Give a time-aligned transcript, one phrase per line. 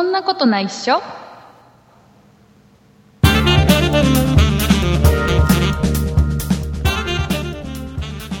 [0.00, 1.02] そんなことないっしょ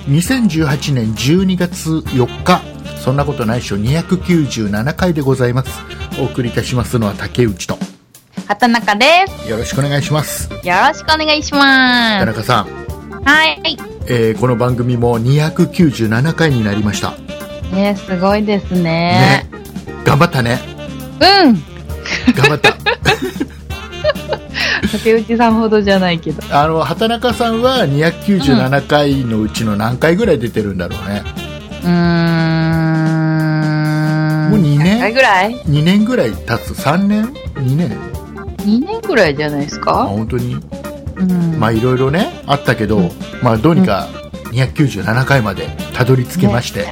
[0.08, 2.62] 2018年12月4日
[2.98, 5.82] そんなことないっしょ297回でございます
[6.18, 7.76] お送りいたしますのは竹内と
[8.48, 9.04] 畑中で
[9.46, 10.54] よろしくお願いしますす。
[10.54, 12.72] よろしくお願いしま田中さん、す。
[13.22, 13.76] はい。
[14.06, 17.18] えーこの番組も297回になりました
[17.70, 18.80] ねすごいですね。
[18.82, 19.50] ね
[20.06, 20.79] 頑張ったねうん。
[21.20, 21.54] 頑
[22.34, 22.74] 張った。
[24.90, 26.42] 竹内さんほどじゃないけど。
[26.50, 31.22] あの畑中さんは297回のうちの何回ぐらい出てるんだろうね、
[31.84, 31.90] うー
[34.48, 34.50] ん。
[34.50, 34.98] もう二年？
[34.98, 36.72] 何回ぐらい？2年ぐらい経つ。
[36.72, 37.96] 3年？2年
[38.58, 40.56] ?2 年ぐらいじゃないですあか本当に？
[41.16, 41.60] うん。
[41.60, 43.10] まあいろいろねあったけど、うん。
[43.42, 44.08] まあどうにか
[44.52, 46.88] 297回までたどり着けまして、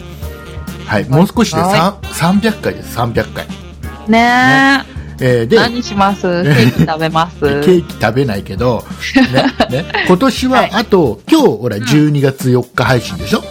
[0.87, 2.97] はい、もう少しではさん300回です。
[2.97, 3.47] 300回、
[4.09, 4.85] ね。
[4.95, 4.99] え。
[5.21, 6.23] えーで何します？
[6.23, 7.41] ケーキ食べます？
[7.43, 8.85] ケーキ食べないけど、
[9.33, 9.45] ね
[9.83, 10.71] ね、今年ははい。
[10.75, 13.43] あと、今日ほら12月4日配信でしょ、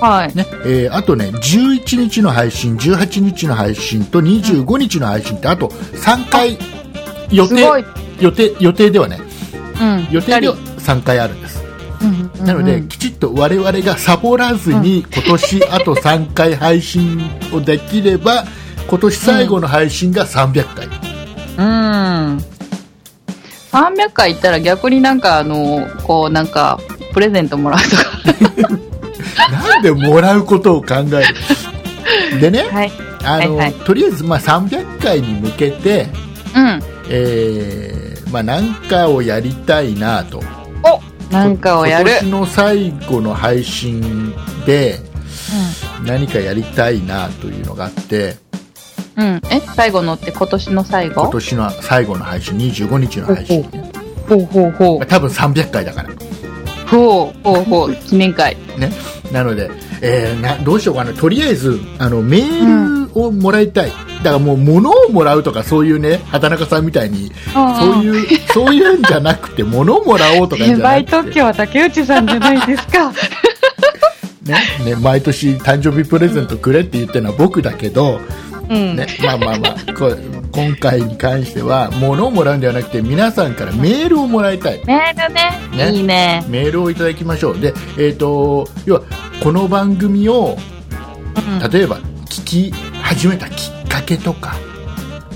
[0.00, 0.36] はい。
[0.36, 0.46] ね。
[0.64, 6.56] えーあとね11日の配信18日の配信と25日の配信ってあと3回
[7.30, 7.84] 予定。
[8.20, 9.18] 予定予定ではね
[9.80, 10.06] うん。
[10.10, 11.60] 予定では二3回あるんです。
[12.00, 12.46] 人うんうん。
[12.46, 17.20] なので、うんきちっと我々がサボらずに、今年あと3回配信
[17.52, 18.44] をできれば、
[18.88, 20.86] 今年最後の配信が300回。
[20.86, 22.38] うん。
[23.72, 26.78] 300回行ったら逆になんかあの、こうなんか、
[27.12, 28.86] プレゼントもらうとか。
[29.50, 31.24] なんでもらうことを考え
[32.34, 32.40] る？
[32.40, 32.92] でね、はい。
[33.24, 36.08] あの、はいはいとりあえず、まあ、300回に向けて、
[36.54, 36.82] うん。
[37.08, 40.42] えー、まあ、なんかをやりたいなと。
[40.82, 42.20] おなんかをやる今。
[42.20, 44.32] 年の最後の配信
[44.64, 45.00] で、
[46.04, 48.36] 何かやりたいなというのがあって、
[49.16, 49.26] うん。
[49.26, 49.40] うん。
[49.50, 51.22] え最後のって今年の最後？
[51.22, 53.92] 今年の最後の配信、25日の配信、ね、
[54.28, 56.10] ほうほうほまあ多分300回だから。
[56.86, 57.96] ほうほうほう。
[57.96, 58.56] 記念会。
[58.78, 58.92] ね、
[59.32, 59.70] なので、
[60.02, 68.04] えーなどうしようかな、とりあえずあのメールをもらいたい、だからもう物をもらうとか、そういうね、畑中さんみたいに、そうう。
[68.04, 73.12] いう、そういうんじゃなくて、物をもらおうとかじゃなく特許は竹内さんじゃないですか。
[74.42, 78.20] ねね、毎年誕生日プレゼントくれって言ってるのは僕だけど、
[78.68, 78.96] うん。
[78.96, 80.18] ね、まあまあまあ、こう
[80.52, 84.82] 今回に関しては、物をもらうんではなくて、皆さんからメールをもらいたい。
[84.86, 85.50] メールね。
[85.76, 86.44] ねいいね。
[86.48, 87.60] メールをいただきましょう。
[87.60, 89.02] で、えっ、と、要は、
[89.42, 90.76] この番組を、うん
[91.70, 92.72] 例えば聞き
[93.02, 94.56] 始めたきっかけとか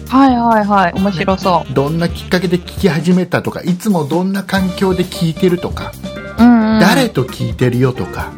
[0.08, 0.92] はいはいはい。
[0.94, 5.92] 面白そどんなきっかけで聞き始めたとかいつもどんな環境で聞いてるとか、
[6.38, 6.42] う。
[6.42, 6.80] うん、うん。
[6.80, 8.32] 誰と聞いてるよとか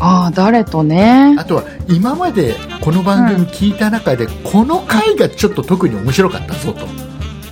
[0.00, 1.34] ああ、誰とね。
[1.38, 6.88] あとは今までこの番組聞いた中で、この回がちょっと特に面白かったぞとう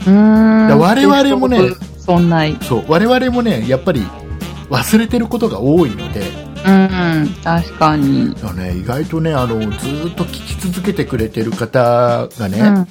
[0.06, 0.68] ーん。
[0.68, 1.58] だ我々もね
[1.98, 2.56] そんない。
[2.62, 4.06] そう我々もねやっぱり
[4.70, 6.22] 忘れてることが多いので
[6.64, 7.34] うん、うん。
[7.42, 8.34] 確かに。
[8.42, 12.66] あのね、意外とねあのずーっと聞き続けてくれてる方がね、うん。
[12.66, 12.86] うん。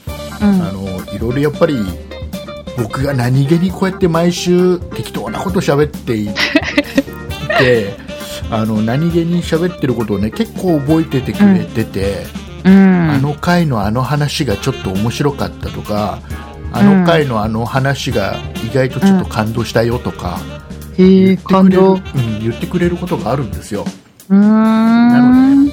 [0.63, 1.77] あのいろいろやっぱり
[2.77, 6.27] 僕が何気にこうやって毎週適当なこと喋ってい
[7.57, 7.95] て
[8.51, 12.25] あの何気に喋ってることをね結構覚えててくれてて、
[12.63, 12.95] うん。
[13.11, 16.19] あの回のあの話がちょっと面白かったとか
[16.71, 18.35] あの回のあの話が
[18.65, 20.39] 意外とちょっと感動したよとか、
[20.97, 21.81] へえ、言ってくれる。
[21.81, 21.99] うん、
[22.41, 23.85] 言ってくれることがあるんですよ
[24.29, 25.71] うーん。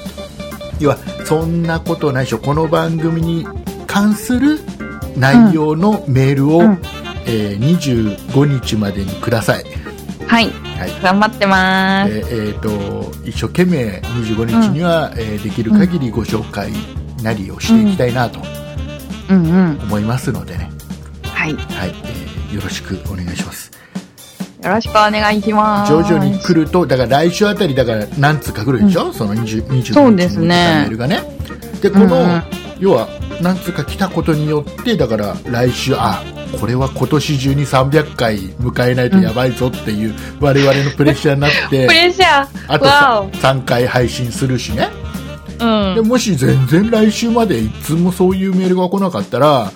[0.79, 3.45] 要はそんなことないでしょこの番組に
[3.87, 4.59] 関する
[5.17, 6.81] 内容のメールを、うん
[7.25, 9.63] えー25日までにください、
[10.27, 10.62] はい。
[10.83, 11.01] はい。
[11.01, 12.33] 頑張ってまーす。
[12.33, 16.71] えーえーと一生懸命25日には、えーできる限りご紹介
[17.23, 18.39] なりをしていきたいなと
[19.29, 19.79] うんうん。
[19.83, 20.69] 思いますのでね、
[21.23, 21.51] はい。
[21.51, 21.93] よはい。
[22.03, 23.71] えーよろしくお願いします。
[24.63, 25.91] ろしくお願いします。
[25.91, 30.45] 徐々に来るとだから来週あたりだから何通か来るでしょ、その20 25日そうですね。
[30.45, 31.21] に来たメールがね。
[31.81, 33.07] でこの、うんうん要は
[33.41, 36.21] 何通か来たことによってだから来週あ
[36.59, 42.47] これは今年中に300回迎えないとやばいぞっていう我々のプレッシャーになって、 プレッシャー。
[42.67, 44.89] あとわ3回配信するしね
[45.59, 45.65] お。
[45.65, 45.95] うん。
[45.95, 49.71] でもし全然来週までいつもそういうメールが来なかったら、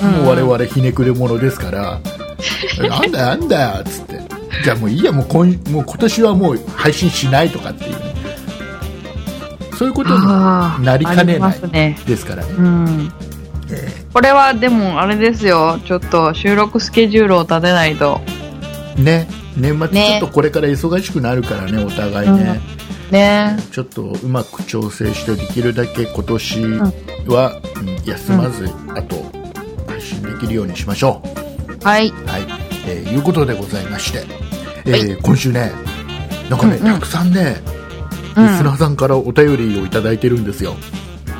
[0.00, 2.00] もう我々ひねくれ者ですから、
[2.88, 4.20] なんだよなんだよっつって
[4.62, 8.11] じゃあもういいやもう今もう今年はもう配信しないとかっていうね
[9.82, 10.24] そういうことに
[10.84, 11.94] なりかねない。
[12.06, 13.12] ですからね、うん。
[14.12, 15.80] これはでもあれですよ。
[15.84, 18.20] ちょっと収録スケジュールを立てないと。
[18.96, 19.26] ね
[19.56, 22.60] 年末ちねょっとこれから忙しくなるからねお互いね、
[23.10, 26.62] ねちょっとうまく調整してできるだけ今年
[27.26, 29.16] は、うん休まず、あと
[29.88, 31.20] 配信できるようにしましょ
[31.82, 32.08] はい。
[32.08, 32.26] う。
[32.26, 32.42] はい。
[32.86, 34.24] えーいうことでございまして、
[34.84, 35.72] えーはい今週ね、
[36.48, 37.56] なんかね、うんうんたくさんね、
[38.34, 40.74] スナーさんからお便りをいただいてるんですよ。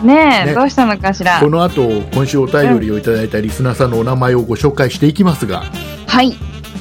[0.02, 1.38] ねえ、ねどうしたのかしら？
[1.40, 1.48] こ。
[1.48, 5.62] の後、今週お便りをいただいたリスナーさんのお名前をご紹介していきますが、
[6.06, 6.34] はい。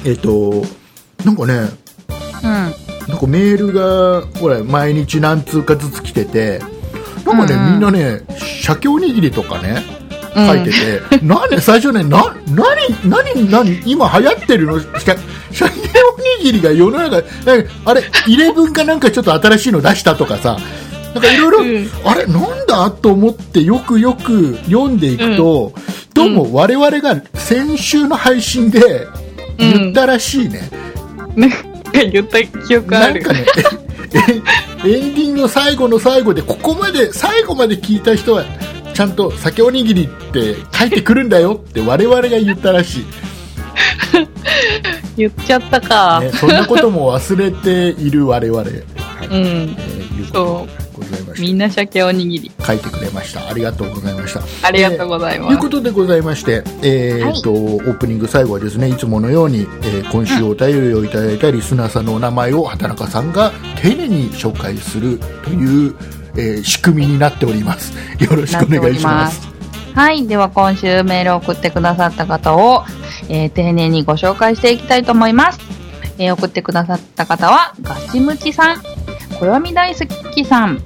[0.04, 0.64] えっ、と、
[1.24, 1.54] なんかね、
[2.42, 2.50] うん。
[3.08, 6.60] なんかメールが、ほら、毎日何通かずつ来てて、
[7.24, 8.22] なんかね、うんうんみんなね、
[8.62, 10.01] 鮭おにぎりとかね、うん
[10.34, 15.16] 書いてて、なんで最初ね、な、なに、なに、なに、今流行ってるの、しゃ
[15.52, 20.58] 鮭おにぎりが世の中、えあれ、イレブンかなんかちょっと新しいの出したとかさ、
[21.14, 21.90] なんかいろいろ、うん。
[22.04, 25.72] あれ、なんだと思ってよくよく読んでいくと、
[26.14, 29.06] どうも我々が先週の配信で
[29.58, 30.70] 言ったらしいね。
[31.36, 31.56] なんか
[31.92, 33.14] 言った記憶ある。
[33.14, 33.46] なんかね、
[34.84, 38.44] えエンディングの最後の最後で、ここまで、最後まで聞いた人は、
[38.92, 43.04] ちゃんと酒おにぎりって書いてくるんだよって我々が言ったらしい。
[45.16, 46.20] 言っちゃったか。
[46.20, 48.78] ね、そんなことも忘れている我々、はいうん。
[49.26, 50.66] えーいうご
[51.04, 52.50] ざいましみんな鮭おにぎり。
[52.50, 52.66] た。
[52.66, 53.48] 書いてくれました。
[53.48, 54.42] ありがとうございました。
[54.66, 55.58] ありがとうございというます。
[55.58, 65.94] ことでございまして、えーとオープニング最後はですねいつものように、えー今週お便りをいただいたリスナーさんのお名前を畑中さんが丁寧に紹介するという、
[66.36, 67.92] えー仕組みになっております。
[68.22, 69.48] よろしくお願いします。
[69.94, 70.26] はい。
[70.26, 72.84] では今週メールを送ってくださった方を、
[73.28, 75.58] えー丁寧にご紹介していきたいと思います。
[76.18, 78.76] えー送ってくださった方は、ガチムチさん、
[79.40, 80.80] 暦大好きさん、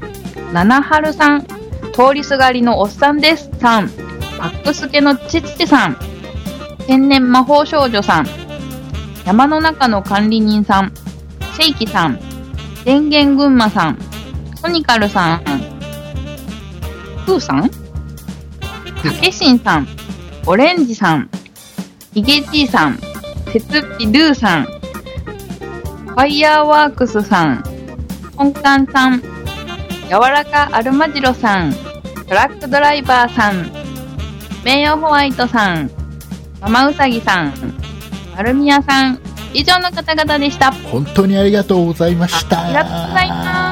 [0.53, 3.89] 七春さん、通りすがりのおっさんですさん、
[4.39, 5.97] パックスケのちつちさん、
[6.87, 8.29] 天然魔法少女さん、
[9.25, 10.93] 山の中の管理人さん、
[11.57, 12.19] シェイキさん、
[12.85, 13.99] 電源群馬さん、
[14.67, 15.45] ソニカルさん、
[17.25, 17.71] プーさん？
[19.01, 19.87] たけしんさん、
[20.45, 21.31] オレンジさん、
[22.13, 22.99] ヒゲじいさん、
[23.53, 27.63] てつっぴルーさん、ファイヤーワークスさん、
[28.37, 29.29] コンカンさん、柔
[30.19, 31.73] らかアルマジロさん、
[32.27, 33.71] トラックドライバーさん、
[34.65, 35.89] 名誉ホワイトさん、
[36.61, 37.55] ママウサギさん、
[38.35, 39.21] マルミヤさん、
[39.55, 40.73] 以上の方々でした。
[40.73, 42.65] 本当にありがとうございました。
[42.65, 43.66] ありがとうございまは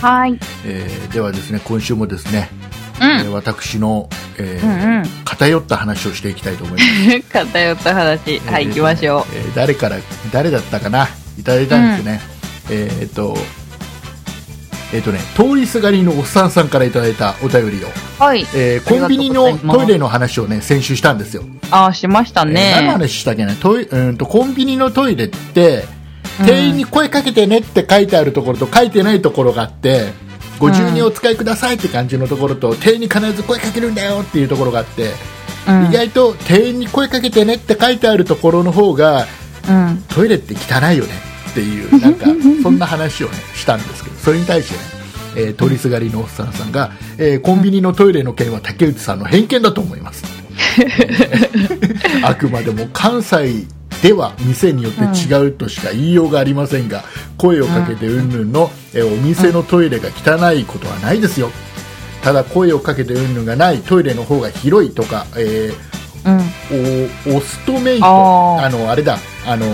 [0.00, 0.38] はい。
[0.66, 2.48] えーではですね今週もですね、
[3.00, 3.32] うえーん。
[3.32, 4.08] 私の、
[4.38, 5.24] えーうんうん。
[5.24, 6.84] 偏った話をしていきたいと思いま
[7.22, 8.38] す 偏った話。
[8.40, 9.96] はい、行きましょえー誰から
[10.32, 11.08] 誰だったかな？
[11.38, 12.20] いただいたんですね、
[12.70, 13.36] えーっと
[14.92, 17.90] えーっとね通りすがりのおっさんさんからいただいたお便りを、う。
[18.22, 18.46] はい。
[18.54, 23.04] えーコンビニのトイレの話をね先週したんですよ、ああ、しましたえー何のね。
[23.04, 25.84] 話したっけなトイうんとコンビニのトイレって
[26.38, 30.12] 店員に声かけてねって書いてあるところと書いてないところがあって
[30.58, 35.12] ご自由にお使いくださいって感じのところと店員に必ず声かけるんだよっていうところがあって、
[35.68, 35.86] うん。
[35.86, 39.26] 意外と店員に声かけてねって書いてあるところの方が
[39.68, 40.04] うん。
[40.08, 41.12] トイレって汚いよね
[41.50, 42.26] っていう なんか
[42.62, 44.80] そんな話を、ね、したんですけどそれに対してね、
[45.36, 50.24] えー通りすがりのおっさんさんが、えーコンビニのトイレの件は竹内さんの偏見だと思います。
[52.22, 53.64] あくまでも関西
[54.02, 57.04] では店によって違うとしか言いようがありませんが、
[57.36, 61.50] 声をかけてうんぬんの、えーお店のトイレが汚いことはないですよ。
[62.22, 65.88] ただ声をかけてうんぬんがないトイレの方が広いとか、えー
[66.24, 67.34] うん。
[67.34, 69.66] おオストメイトあのあれだあの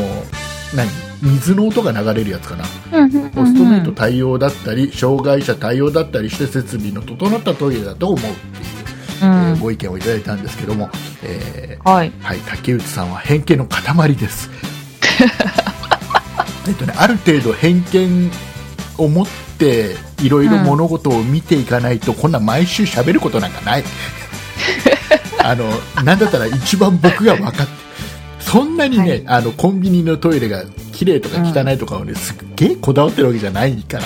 [0.75, 0.88] 何
[1.23, 9.61] 水の音が流れるやつかな、オストメイト対応だったり障害者対応だったりして設備の整ったトイレだと思うっていう、ーん。
[9.61, 10.90] ご意見をいただいたんですけども、
[11.23, 12.11] えはい。
[12.11, 14.50] ーはい、竹内さんは偏見の塊です
[16.66, 18.30] えっとねある程度偏見
[18.99, 19.26] を持っ
[19.58, 23.84] ていろいろ物事を見ていかないと、こんな毎週喋ることなんかない
[25.42, 25.68] あの
[26.02, 27.84] なんだったら一番僕が分かって
[28.40, 34.04] そんなにね、はいあのコンビニのトイレが綺麗とか汚いとかをね、すっげえこだわってるわけじゃないから、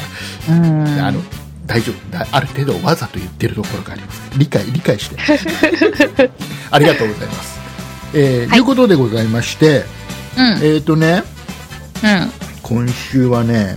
[0.49, 0.89] うん。
[1.01, 1.21] あの
[1.69, 2.11] 大丈夫。
[2.11, 4.23] だある程度わざと言ってるところがあります。
[4.37, 5.17] 理解理解して。
[6.73, 7.61] ありがとうございます、
[8.15, 8.59] えーはい。
[8.59, 9.85] いうことでございまして
[10.37, 10.59] うん。
[10.63, 11.23] えっ、とね
[12.03, 12.33] うん。
[12.63, 13.77] 今週はね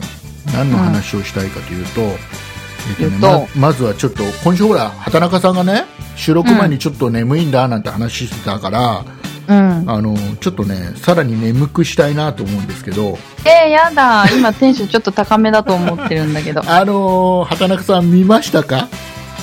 [0.54, 9.04] 何の話をしたいかというと,、えーとねままずはちょっと今週ほら畑中さんがね収録前にちょっと眠いんだなんて話してたから、
[9.52, 9.90] ううん。
[9.90, 14.26] あのちょっとねさらに眠くしたいなと思うんですけどえー、やだ。
[14.36, 16.62] 今テンションちょっと高めだと思ってるんだけど。
[16.70, 18.88] あの畑中さん見ましたか？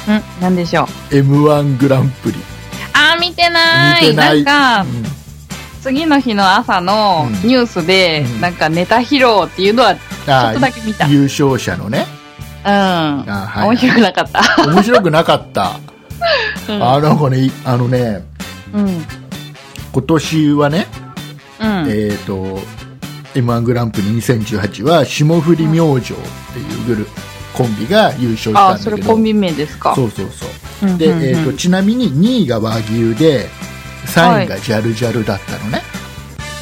[0.09, 1.17] うん、なんでしょう。
[1.17, 2.37] m 1グランプリ、
[2.95, 4.03] あー、見てない。
[4.03, 5.05] 見てなんか、うん
[5.81, 11.07] 次の日の朝のうんニュースで、うんなんかネタ披露っていうのはちょあっとだけ見た。
[11.07, 11.13] うん。
[11.13, 12.05] 優勝者のね
[12.65, 14.67] あ、はい面白くなかった。
[14.67, 15.79] 面白くなかった
[16.69, 16.83] うん。
[16.83, 18.23] あなんかねあのね
[18.75, 19.07] うん。
[19.93, 20.87] 今年はね、
[21.61, 21.91] うん。
[21.91, 22.59] えっ、と
[23.35, 27.07] m 1グランプリ2018は霜降り明星っていうグル
[27.55, 28.97] コンビが優勝したあ、んだけど。
[28.97, 29.95] それコンビ名ですか。
[29.95, 30.47] そうそうそ
[30.87, 30.99] う。
[30.99, 31.29] で、うんうんうん。
[31.29, 33.49] えー、とちなみに2位が和牛で
[34.07, 35.83] 3位がジャルジャルだったのね、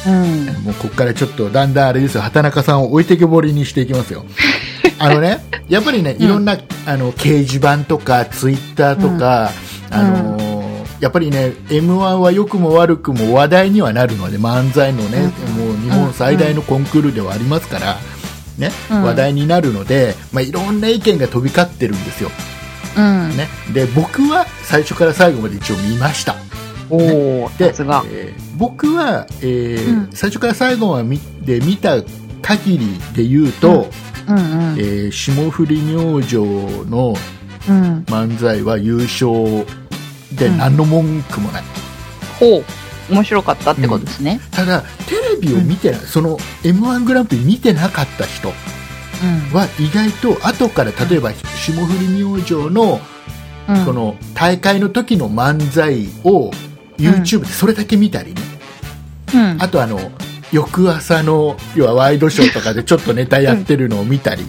[0.07, 0.63] うん。
[0.63, 2.21] もうここからちょっとだんだんあれですよ。
[2.21, 4.25] 畑中さんを置いてけぼりにしていきますよ。
[4.99, 9.51] あのねやっぱりねいろんな、あの掲示板とかツイッターとか、
[9.91, 10.46] あのー
[10.99, 17.95] やっぱりね m 1は良くも悪くも話題にはなるので漫才のね、もう日本最大のコンクールではありますから、
[18.57, 22.31] ねうん話題になるので、まあ、いろんな意見が飛び交ってるんですよ、
[22.97, 23.37] うん。
[23.37, 26.35] ね、で僕は最初から最後まで一応見ました
[26.89, 27.65] おー、で。
[27.67, 31.03] えー僕は、えーうん最初から最後ま
[31.41, 32.01] で見た
[32.41, 33.91] 限りで言うと、
[34.27, 34.79] うんうん。
[34.79, 36.37] えー霜降り明星
[36.89, 37.13] の
[37.69, 38.03] うん。
[38.07, 39.67] 漫才は優勝
[40.33, 41.63] でうん何の文句もない、
[42.39, 42.63] ほう。
[43.09, 44.39] 面白かったってことですね。
[44.51, 49.57] ただテレビを見てない、その m 1グランプリ見てなかった人うん。
[49.57, 52.99] は意外と後から例えば霜降り明星の
[53.69, 53.85] うん。
[53.85, 56.51] その大会の時の漫才を
[56.97, 58.41] YouTube でそれだけ見たりね、
[59.33, 59.61] うん。
[59.61, 59.99] あとあの
[60.51, 64.43] 翌朝の要はワイドショーとかでちょっとネタやってるのを見たり。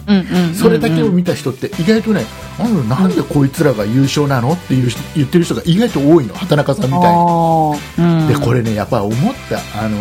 [0.53, 2.23] それだけを見た人って意外とね、
[2.57, 7.79] なんでなんでこいつらが優勝なのっていう人言ってる人が意外と多いの畑中さんみたいに。
[7.99, 8.27] うん。
[8.27, 9.99] でこれねやっぱ思ったあの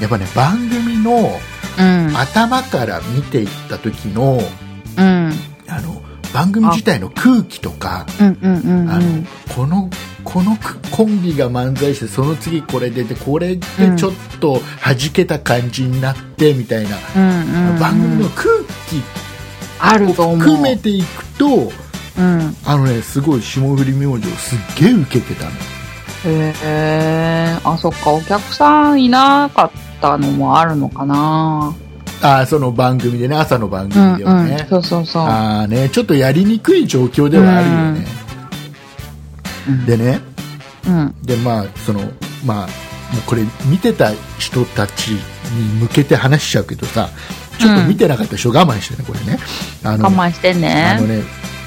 [0.00, 1.38] やっぱね番組の
[1.78, 2.16] うん。
[2.16, 4.40] 頭から見ていった時の
[4.96, 5.32] うん。
[5.68, 8.06] あの番組自体の空気とか。
[8.18, 9.90] あのこの
[10.30, 10.58] この
[10.90, 13.62] コンビが漫才してその次これ出てこれで
[13.96, 17.32] ちょっと弾けた感じになってみたいな、うんう
[17.68, 17.78] んうん。
[17.78, 18.44] 番組の空
[18.90, 19.02] 気
[19.80, 20.38] あると思う。
[20.38, 21.72] 含めていくと
[22.18, 22.54] うん。
[22.66, 25.50] あのねすごい霜降り明星すっげえ受けてたの
[26.26, 27.58] へえ。
[27.64, 28.10] あ、そっか。
[28.10, 29.70] お客さんいなかっ
[30.02, 31.74] たのもあるのかな。
[32.20, 34.68] あーその番組でね朝の番うん組ではね、うん。
[34.68, 35.22] そうそうそう。
[35.22, 38.27] あーねちょっとやりにくい状況ではあるよね、うん
[39.86, 40.20] でね
[40.86, 41.14] うん。
[41.22, 42.00] でまあその
[42.44, 45.20] まあもうこれ見てた人たちに
[45.80, 47.10] 向けて話しちゃうけどさ
[47.58, 49.38] ちょっと見てなかった人我慢してねこれね
[49.82, 50.96] あの我慢してね。
[50.96, 51.22] あのね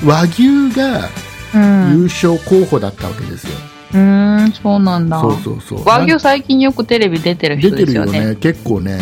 [0.05, 1.09] 和牛が
[1.53, 1.97] うん。
[1.97, 3.51] 優勝候補だったわけですよ、
[3.93, 5.19] うーん、そうなんだ。
[5.19, 8.17] そうそうそう和牛最近よくテレビ出てる出てる人ですよね。
[8.19, 8.99] よね結構ね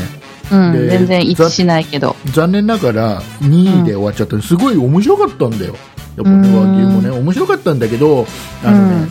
[0.52, 2.16] うん、で全然一致しないけど。
[2.32, 5.76] 残念ながら2位で終わっちゃった、すごい面白かったんだよ
[6.24, 8.26] やっぱねうん和牛もね面白かったんだけど
[8.64, 9.08] あのね、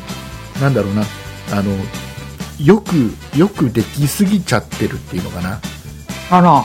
[0.61, 1.03] なんだろうな
[1.53, 1.73] あの
[2.63, 5.61] よくよくできすぎちゃってるっていうのかな。
[6.31, 6.65] あら。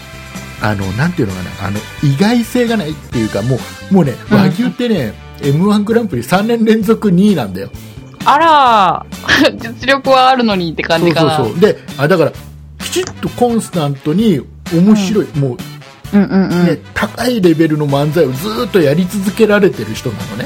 [0.61, 1.67] あのなんていうのかな。
[1.67, 3.57] あの意外性がないっていうかも
[3.91, 4.37] うもうねうん。
[4.37, 7.69] 和牛ってね、m 1グランプリ3年連続2位なんだよ。
[8.25, 9.05] あら、
[9.55, 11.37] 実力はあるのにって感そうじかな。
[11.37, 12.31] そうそうであだから
[12.79, 14.41] きちっとコンスタントに
[14.73, 15.57] 面白い、もう
[16.13, 16.65] うんうんうん。
[16.67, 20.45] ね、高いレベルの漫才をずーっとやり続けられてる人なのね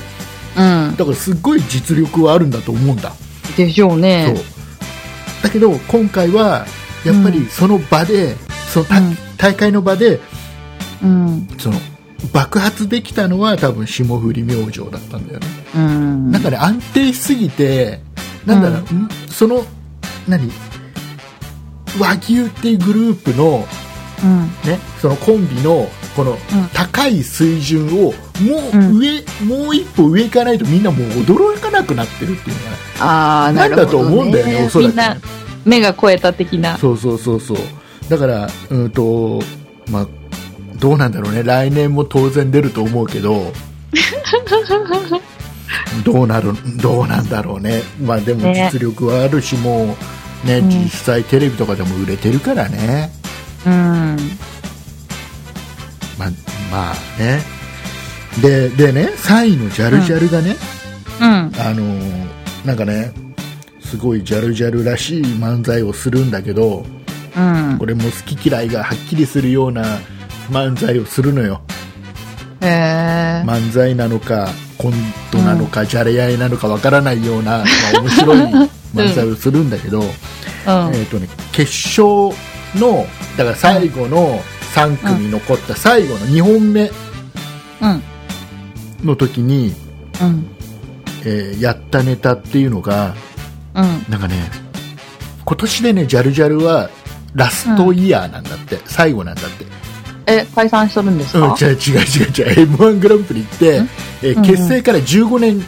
[0.89, 0.95] うん。
[0.95, 3.13] だからすっごい実力はあるんだと思うんだ、
[3.55, 5.43] でしょうそねう。
[5.43, 6.65] だけど今回は
[7.05, 8.35] やっぱりその場で、
[8.69, 10.19] そのたうん大会の場で
[11.03, 11.47] うん。
[11.59, 11.77] その
[12.33, 16.31] 爆発できたのは多分霜降り明星だったんだよね、うん。
[16.31, 17.99] なんかね安定しすぎて
[18.45, 19.09] なんだろう、ん？
[19.29, 19.63] その
[20.27, 20.51] 何？
[21.99, 23.67] 和牛っていうグループの
[24.23, 24.41] うん。
[24.69, 26.37] ね、そのコンビのこの
[26.73, 28.13] 高い水準をも
[28.73, 34.89] う上、もう一歩上行かないとみんなもう驚かなくなってるっていうのがねああ、なんだと思うんだよねおそらくね。
[34.89, 35.17] みんな、
[35.65, 36.77] 目が超えた的な。
[36.77, 37.57] そうそうそうそう。
[38.09, 39.41] だからうんと
[39.91, 40.07] まあ
[40.79, 41.43] どうなんだろうね。
[41.43, 43.51] 来年も当然出ると思うけど。
[46.03, 47.81] どうなるどうなんだろうね。
[48.01, 48.69] まあでもね。
[48.73, 49.95] 実力はあるしも
[50.43, 50.69] うね、うん。
[50.69, 53.11] 実際テレビとかでも売れてるからね。
[53.23, 53.26] うん。
[56.17, 56.29] まあ
[56.71, 57.41] まあね
[58.41, 60.55] ででね3位のジャルジャルがね、
[61.19, 61.25] うん。
[61.25, 62.27] あのー
[62.65, 63.13] なんかね
[63.79, 66.85] すごいジャルジャルらしい漫才をするんだけど
[67.37, 67.85] うんこ。
[67.85, 69.99] れも好き嫌いがはっきりするような
[70.49, 71.61] 漫才をするのよ
[72.61, 73.43] へえ。
[73.45, 74.93] 漫才なのかコン
[75.31, 77.63] トなのか、じゃれ合いなのかわからないような、ま
[77.95, 78.37] あ、面白い
[78.93, 82.29] 漫才をするんだけど、えーとね、決勝
[82.75, 83.05] の
[83.37, 84.39] だから最後の
[84.73, 86.91] 3組残った最後の2本目
[87.81, 88.03] うん。
[89.05, 89.73] の時に、
[90.21, 90.47] うん。
[91.25, 93.15] えーやったネタっていうのが
[93.75, 94.05] うん。
[94.09, 94.49] なんかね
[95.45, 96.89] 今年でねジャルジャルは
[97.33, 99.65] ラストイヤーなんだって、最後なんだって。
[100.25, 102.67] え、解散しとるんですうん、か違う違う違う違う。
[102.67, 103.89] m 1グランプリってん、
[104.23, 104.45] えーうんうん。
[104.45, 105.61] 結成から15年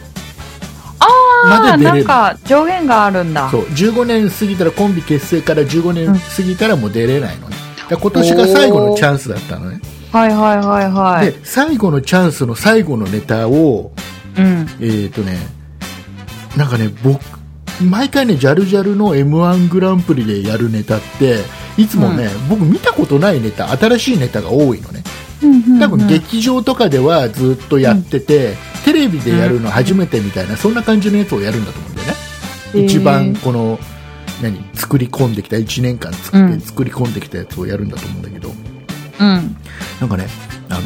[1.45, 2.05] まで出れる。
[2.05, 3.49] なんか上限があるんだ。
[3.49, 9.81] そう15年過ぎたらコンビ結成から15年過ぎたらもう出れないのね、だから今年が最後のチャンスだったのね、
[10.11, 11.31] はいはいはいはい。
[11.31, 13.91] で最後のチャンスの最後のネタを
[14.37, 14.67] うん。
[14.79, 15.37] えーとね
[16.57, 17.19] なんかね僕
[17.83, 21.37] 毎回ねジャルジャルの m 1グランプリでやるネタって
[21.77, 25.03] いつもね、僕見たことないネタ新しいネタが多いのね。
[25.79, 28.57] 多分劇場とかではずっとやってて、テ
[28.99, 32.13] レビでやるの初めてみたいな、そんな感じのやつをやるんだと思うんだよね、
[32.73, 32.85] へー。
[32.85, 33.79] 一番この
[34.41, 36.61] 何作り込んできた1年間作って、うん。
[36.61, 38.49] 作り込んできたやつをやるんだと思うんだけど。
[38.49, 39.57] うん。
[39.99, 40.27] なんかね
[40.69, 40.81] あの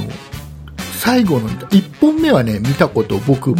[1.00, 3.58] 最後の1本目はね見たこと僕も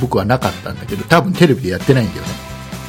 [0.00, 2.28] 僕はなかったんだけど多分テレビでやってないんだよね。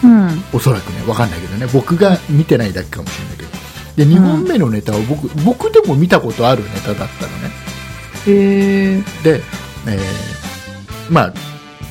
[0.03, 0.43] うん。
[0.53, 1.67] おそらくね分かんないけどね。
[1.73, 3.49] 僕が見てないだけかもしれないけど。
[3.97, 7.51] で2本目のネタを僕,、僕でも見たことあるネタだったのね。
[8.25, 9.03] へえ。
[9.23, 9.41] で、
[9.87, 10.36] えー
[11.09, 11.33] まあ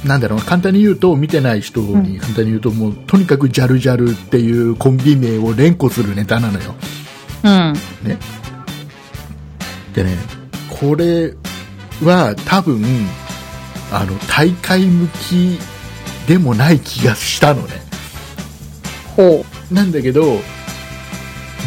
[0.07, 6.75] なんだろう簡単に言うと見てない人に簡単に言うと、もうとにかくジャルジャルっていうコンビ名を連呼するネタなのよ
[7.45, 7.75] うん。
[9.95, 10.17] でね
[10.69, 11.35] これ
[12.05, 12.83] は多分
[13.91, 15.59] あの大会向き
[16.29, 17.75] でもない気がしたのね
[19.17, 20.41] ほなんだけど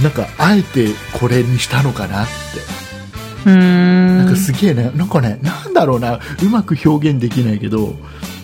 [0.03, 0.89] なんかあえて
[1.19, 2.88] これにしたのかなって。
[3.45, 4.91] なんかすげえね。
[4.95, 6.19] なんかねなんだろうな。
[6.43, 7.95] うまく表現できないけど、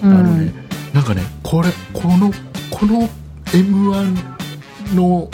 [0.02, 0.52] あのね
[0.94, 2.32] なんかねこれこの
[2.72, 3.10] この
[3.54, 5.30] m 1の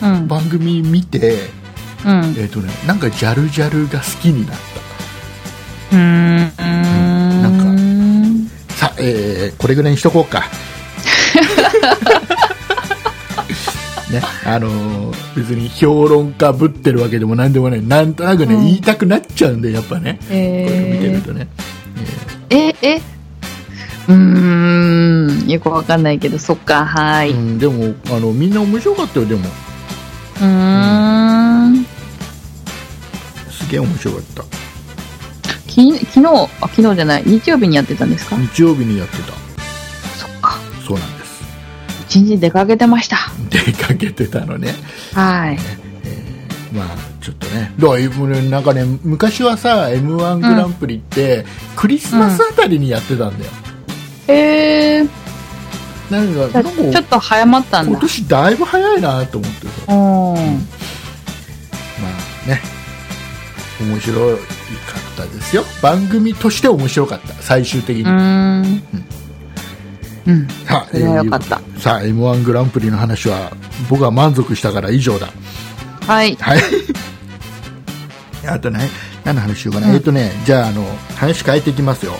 [0.00, 0.28] うん。
[0.28, 1.48] 番組見て、
[2.06, 2.34] うん。
[2.38, 4.56] えっ、とねなんかジャルジャルが好きになっ
[5.92, 6.40] うーん。
[7.42, 10.44] なんたさあ、えーこれぐらいにしとこうか
[14.10, 17.82] ねあのー別に評論家ぶってるわけでもなんでもない。
[17.86, 18.64] なんとなくね、うん。
[18.64, 20.18] 言いたくなっちゃうんでやっぱね。
[20.22, 20.36] これ
[20.92, 21.46] 見てえるとね、
[22.50, 22.96] え、え、
[24.08, 24.14] うー
[25.44, 25.48] ん。
[25.48, 27.34] よくわかんないけど、そっか、はえーい。
[27.34, 29.44] ううん、でもあのみんな面白かったよでも。
[30.40, 31.86] ーん。
[33.50, 34.44] すげえ面白かった。
[35.66, 36.26] き昨日、
[36.60, 37.22] あ、昨日じゃない。
[37.26, 38.36] 日曜日にやってたんですか？
[38.36, 39.32] 日曜日にやってた。
[40.16, 40.58] そっか。
[40.86, 41.17] そうなん
[42.08, 43.18] 一日出かけてました。
[43.50, 44.74] 出かけてたのね。
[45.12, 45.58] はい。
[46.72, 46.86] まあ
[47.20, 47.72] ちょっとね。
[47.78, 51.44] だからもうねなんかね昔はさ m 1グランプリって、
[51.76, 53.50] クリスマスあたりにやってたんだよ、
[54.26, 55.08] えー、
[56.10, 57.90] なんじゃあかなんかちょっと早まったんだ。
[57.90, 59.72] 今年だいぶ早いなと思ってさ。
[59.88, 59.96] うん。
[59.96, 60.40] ま
[62.44, 62.60] あね。
[63.80, 65.64] 面白かったですよ。
[65.82, 67.34] 番組として面白かった。
[67.34, 68.82] 最終的に、うーん。
[70.26, 70.48] うん。
[70.66, 73.52] さあそれはよかったさあ m 1グランプリの話は
[73.88, 75.28] 僕は満足したから以上だ。
[76.06, 76.34] はい。
[76.36, 76.60] はい。
[78.48, 78.88] あとね
[79.24, 79.94] 何の話しようかな、うん。
[79.94, 80.84] えっ、とねじゃああの
[81.16, 82.14] 話変えていきますよ。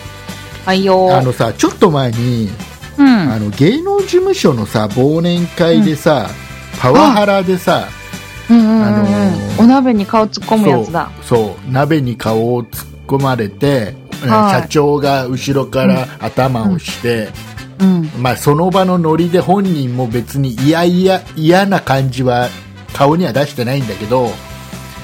[0.65, 1.17] はいよ。
[1.17, 2.51] あのさちょっと前に、
[2.99, 3.09] うん。
[3.09, 6.29] あの芸能事務所のさ忘年会でさ、
[6.79, 7.89] パワハラでさ、
[8.49, 8.85] うんうんうんうん。
[8.85, 11.11] あのーお鍋に顔突っ込むやつだ。
[11.23, 14.63] そう鍋に顔を突っ込まれて、はい。
[14.63, 17.31] 社長が後ろから頭をして、
[17.81, 18.11] うん。
[18.23, 22.49] まあ、その場のノリで本人も別に嫌々嫌な感じは
[22.93, 24.31] 顔には出してないんだけど、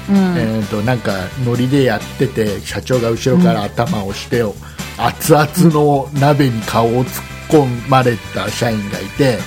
[0.09, 0.15] うん。
[0.37, 1.13] えー、となんか
[1.45, 4.43] ノリでやってて社長が後ろから頭をして、
[4.97, 9.39] 熱々の鍋に顔を突っ込まれた社員がいて、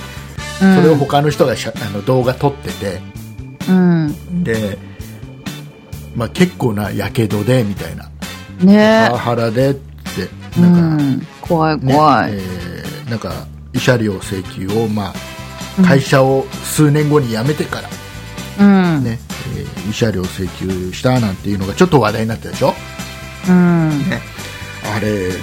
[0.59, 3.01] それを他の人がしゃあの動画撮ってて
[3.69, 4.43] うん。
[4.43, 4.77] で、
[6.15, 8.09] まあ、結構なやけどでみたいな
[8.61, 9.79] ねパワハラでって
[10.57, 11.27] うなんか、ん。
[11.41, 12.33] 怖いね怖い。
[12.33, 12.68] えー
[13.09, 15.13] なんか慰謝料請求を、ま
[15.77, 17.89] うんあ、会社を数年後に辞めてから、
[18.59, 19.03] うん。
[19.03, 19.19] ね
[19.57, 22.73] えー慰謝料請求したなんていうのがちょっと話題になったでしょ？
[23.47, 23.89] うん。
[24.09, 24.21] ね、
[24.95, 25.33] あれね、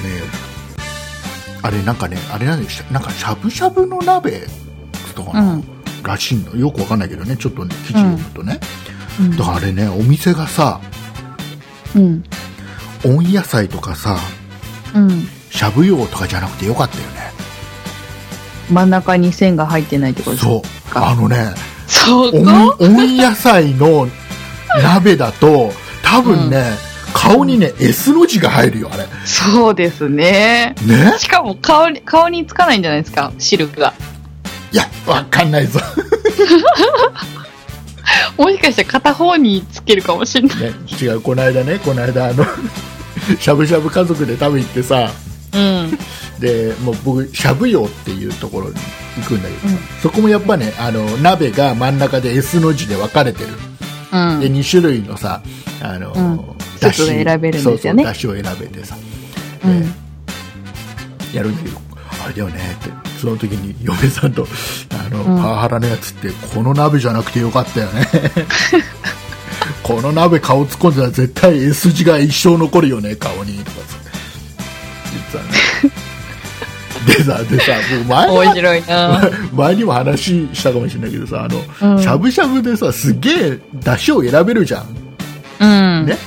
[1.62, 4.46] あれなんかね、あれなんでした、なんかしゃぶしゃぶの鍋
[5.14, 5.64] とかな、うん
[6.04, 8.60] らしいの、よくわかんないけどね、ちょっとね、記事読むとね、
[9.18, 10.80] うんだからあれね、お店がさ、
[11.96, 12.22] うん。
[13.04, 14.16] 温野菜とかさ、
[14.94, 15.26] うん。
[15.50, 17.32] しゃぶ用とかじゃなくてよかったよね。
[18.70, 21.54] 真ん中に線が入ってないってことですそう、かあのね、
[22.08, 24.08] 温温野菜の
[24.82, 26.64] 鍋だと、多分ね、
[27.12, 29.06] 顔にね、S の字が入るよ、あれ。
[29.24, 30.74] そうですね。
[30.82, 31.14] ね？
[31.18, 33.94] しかも顔に、顔につかないんじゃないですか、汁が。
[34.72, 35.80] いや、わかんないぞ。
[38.36, 40.58] もしかしたら片方につけるかもしれない。
[40.58, 42.44] ね、違うこの間ねこの間あの
[43.40, 45.10] しゃぶしゃぶ家族で食べ行ってさ
[45.56, 45.98] うん。
[46.40, 48.74] でもう僕しゃぶ用っていうところに
[49.16, 49.78] 行くんだけどさ、うん。
[50.02, 53.48] そこもやっぱねあの鍋が真ん中で S の字で分かれてる、
[54.12, 54.40] うん。
[54.40, 55.42] で2種類のさ
[55.82, 56.58] あの、うん。
[56.78, 58.04] だしスープが選べるんですよね。
[58.04, 58.96] そうそうだしを選べてさ、
[59.64, 59.80] うん。
[59.82, 59.88] で
[61.34, 61.78] やるんだけど
[62.24, 63.06] あれだよねって。
[63.16, 64.46] その時に嫁さんと
[64.90, 65.42] あの、うん。
[65.42, 68.06] パワハラのやつってこの鍋じゃなくてよかったよね。
[69.82, 73.58] この鍋顔突っ込んでたら絶対 S 字が一生残るよね顔に。
[73.58, 73.85] とか
[75.38, 75.42] さ
[77.06, 79.30] でさでさもう前面白いな。
[79.54, 84.86] 前にも話したかもしれないけどさあの、うんしゃぶしゃぶでさすげえ出汁を選べるじゃん
[85.60, 86.06] うん。
[86.06, 86.18] ね、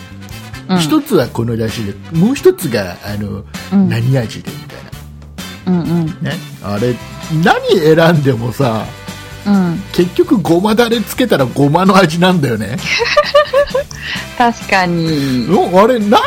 [0.70, 3.44] うん一つはこの出汁でもう一つがあの、
[3.74, 4.80] うん何味でみたい
[5.68, 6.06] うんうん。
[6.22, 6.38] なね？
[6.64, 6.96] あれ
[7.44, 8.86] 何選んでもさ
[9.46, 9.84] うん。
[9.94, 12.78] 結局ごまだれつけたらごまの味なんだよね
[14.38, 15.46] 確かに。
[15.48, 16.22] うんあれなん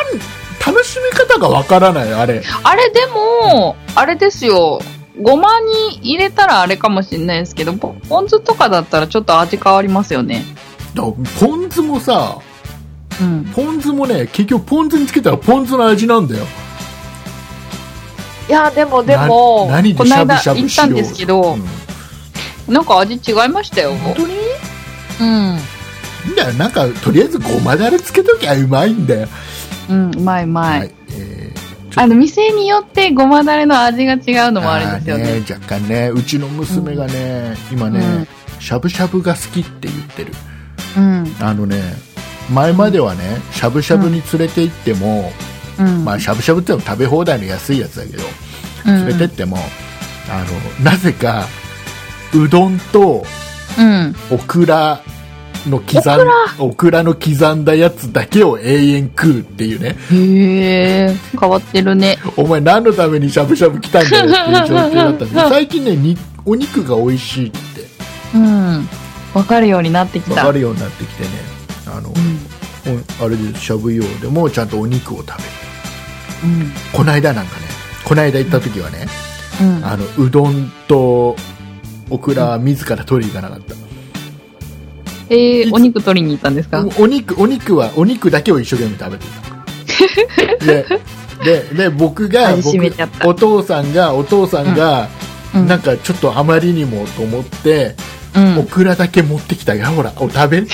[0.65, 4.79] 楽しみ方がわからないあれあれでも、あれですよ。
[5.21, 10.43] ごまに入れたらあれかもしれないですけど、ポポン酢とかだったらちょっと味変わりますよね。
[10.95, 11.13] だから
[11.47, 12.39] ポン酢もさ
[13.21, 13.45] うん。
[13.53, 16.45] ポン酢もね結局ポン酢につけたらポン酢の味なんだよ
[18.49, 21.57] いや、でもでも、な何この間でしゃぶしゃぶしようん行ったですけど、
[22.67, 23.93] なんか味違いましたよ。
[23.95, 24.35] 本当に？
[25.21, 25.59] うん。
[26.33, 29.27] いやなんかとりあえずごまだれつけときゃうまいんだよ
[29.89, 30.79] うん、うまいうまい。
[30.79, 31.63] はいえー
[31.95, 35.41] あの、店によってごまだれの味が違うのもあるんですよね。
[35.41, 38.27] ね若干ねうちの娘がね、今ね、うん
[38.63, 40.31] しゃぶしゃぶが好きって言ってる
[40.97, 41.35] うん。
[41.41, 41.81] あのね
[42.49, 45.31] 前まではねしゃぶしゃぶに連れて行っても、
[45.77, 46.05] うん。
[46.05, 48.23] まあしゃぶしゃぶってのは食べ放題の安いやつだけど
[48.85, 49.57] うん連れてっても、
[50.29, 50.45] あ
[50.79, 51.45] のなぜか
[52.33, 53.25] うどんと
[53.77, 54.15] うん。
[54.31, 55.01] オクラ
[55.67, 62.17] の刻んオクラの刻んだやつだけを永遠食うっていうねへえ、変わってるね。
[62.37, 67.57] お前何のためにしゃぶしゃぶ来たんだよっていう状況だったんで 最近ねにお肉が美味しいって
[68.35, 68.89] うん。
[69.33, 70.35] わかるようになってきた。
[70.35, 71.29] 分かるようになってきてね
[71.87, 72.09] あの、
[73.21, 75.39] おあれでしゃぶ用でもちゃんとお肉を食べる
[76.43, 76.71] うん。
[76.91, 77.65] この間なんかね
[78.03, 79.07] この間行った時はね、
[79.61, 79.77] うん。
[79.77, 79.85] うん。
[79.85, 81.35] あのうどんと
[82.09, 83.75] オクラは自ら取りに行かなかった、
[85.29, 86.85] えー、お肉取りに行ったんですか？
[86.99, 89.25] お肉お肉はお肉だけを一生懸命食べて
[90.59, 90.65] た。
[90.65, 90.85] で
[91.43, 92.93] でで僕が僕
[93.27, 95.09] お父さんがお父さんが、
[95.55, 95.67] うん。
[95.67, 97.95] なんかちょっとあまりにもと思って、
[98.35, 98.57] うん。
[98.59, 100.69] オクラだけ持ってきたよほらお食べって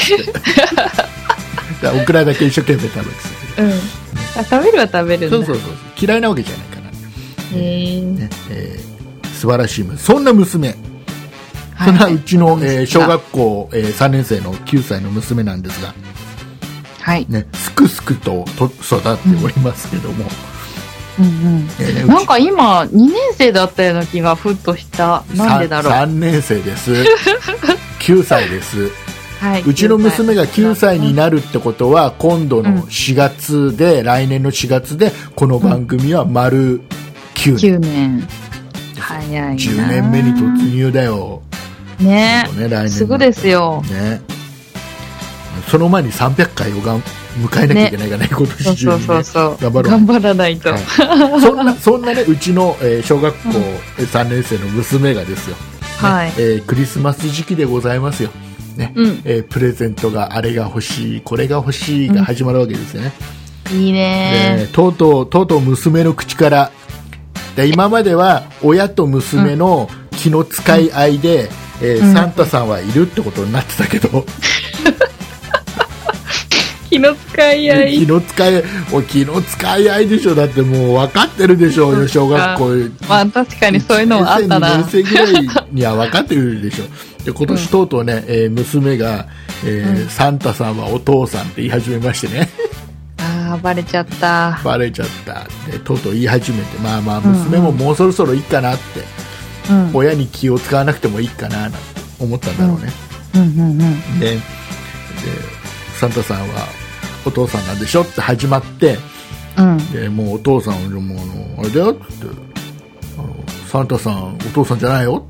[1.82, 3.10] でオクラだけ一生懸命食べて
[3.62, 3.72] うん。
[3.72, 5.38] あ、食べるは食べるんだ。
[5.38, 8.02] そうそうそう嫌いなわけじゃないから、へえ。
[8.02, 8.90] ねえー
[9.40, 9.98] 素晴らしい娘。
[9.98, 10.76] そんな娘
[11.86, 15.94] そんなはいうちの、えー小学校、えー3年生の9歳の娘なんですが、
[17.02, 17.26] はい。
[17.30, 20.26] ね、すくすくとと育っておりますけども、
[21.20, 21.68] うんうん。
[21.80, 25.24] えーなんか今、2年生だったような気がふっとした。
[25.36, 25.94] なんでだろう。
[25.94, 26.92] 3年生です
[28.02, 28.90] 9歳です
[29.40, 29.64] はい。
[29.66, 36.82] うちの娘が9歳になるってことは今度の4月で、来年の4月でこの番組は丸
[37.36, 38.28] 9年、9年。
[39.00, 39.48] 早いな。
[39.54, 41.42] 10年目に突入だよ、
[42.00, 42.44] ね。
[42.58, 43.84] ね来年すぐですよ。
[43.90, 44.22] ね。
[45.68, 47.04] その前に300回をがん
[47.38, 49.04] 迎えなきゃいけないからね今そう年中に、ね。
[49.06, 49.72] そうそうそう。
[49.72, 49.92] 頑張ろう。
[49.92, 50.72] 頑張らないと。
[50.72, 51.42] はい。
[51.42, 53.50] そんなそんなねうちの、えー小学校
[53.98, 55.62] 3年生の娘がですよ、ね
[55.98, 56.30] はい。
[56.38, 58.30] えークリスマス時期でございますよ、
[58.78, 58.94] ね。
[58.96, 59.22] うん。
[59.26, 63.12] えープレゼントがあれが欲しいこれが欲しいが始まるわけですよね、
[63.72, 64.68] いいね。
[64.68, 66.72] でとうとうとうとう娘の口から。
[67.56, 71.50] で今までは親と娘の気の使い合いで、
[71.82, 72.14] えーうん。
[72.14, 74.26] サンタさんはいるってことになってたけど、
[76.90, 78.00] 気の使い合い。
[78.00, 80.34] 気の使いお気の使い合いでしょ。
[80.34, 82.70] だってもう分かってるでしょうよ小学校。
[83.08, 84.86] まあ確かにそういうのもあった1な年。
[84.90, 86.86] 生ぐらいには分かってるでしょ。
[87.24, 89.28] で今年とうとうね、えー娘が、
[89.64, 90.10] えーうん。
[90.10, 92.50] サンタさんはお父さんって言い始めましてね。
[93.20, 94.60] ああ、バレちゃった。
[94.64, 95.46] バレちゃった。
[95.72, 96.80] でとうとう言い始めて。
[96.80, 99.06] まあまあ娘ももうそろそろいいかなって、うん。
[99.94, 101.78] 親に気を使わなくてもいいかななんて
[102.20, 102.92] 思ったんだろうね、
[103.36, 103.42] うん。
[103.42, 104.20] うんうん。
[104.20, 104.42] でで
[106.00, 106.68] サンタさんは
[107.26, 108.98] お父さんなんでしょって始まって
[109.58, 109.92] うん。
[109.92, 112.04] でもうお父さんはもうあのあれだよって
[113.18, 113.36] あの
[113.70, 115.26] サンタさんお父さんじゃないよ。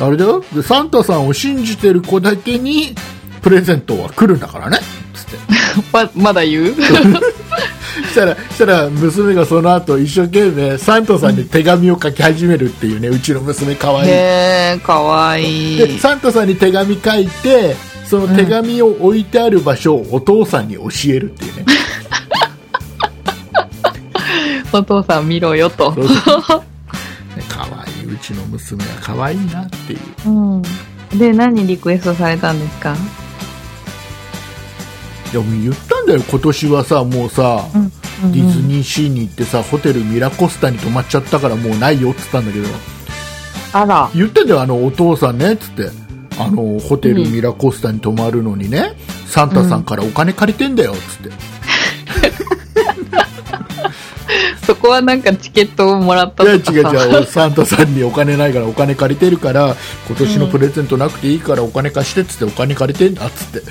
[0.00, 0.44] あれだよ。
[0.52, 2.94] でサンタさんを信じてる子だけに
[3.42, 4.78] プレゼントは来るんだからね。
[5.14, 5.36] つって。
[5.92, 6.74] ま、まだ言う？
[8.14, 14.12] したらしたら娘がその後一生懸命サンタさんに手紙を書き始めるっていうねうちの娘かわいいへ
[14.76, 15.78] え、かわいい。
[15.78, 17.74] でサンタさんに手紙書いて
[18.06, 21.64] その手紙を置いてある場所をお父さんに教えるっていうね、
[24.72, 25.92] お父さん見ろよと。
[25.94, 26.60] そうそう
[27.36, 30.00] ねかわいいうちの娘はかわいいなっていう
[30.30, 30.62] うん。
[31.18, 32.94] で、何リクエストされたんですか？
[35.32, 37.92] でも言ったんだよ今年はさもうさ、うん。
[38.32, 42.68] ディズニーシーに行ってさホテルミラコスタに泊まっちゃったからもうないよっつったんだけど。
[43.72, 44.10] あら。
[44.14, 46.04] 言ってんだよあのお父さんねっつって。
[46.36, 48.96] あのホテルミラコスタに泊まるのにね、
[49.26, 51.30] サンタさんからお金借りてんだよっつって、
[54.66, 56.62] そこはなんかチケットをもらったいや違う。
[56.62, 57.26] 違う。
[57.26, 59.76] サンタさんにお金ないからお金借りてるから
[60.08, 63.62] 今年のプレゼントなくていいからお金貸してっつってお金借りてんだっつって。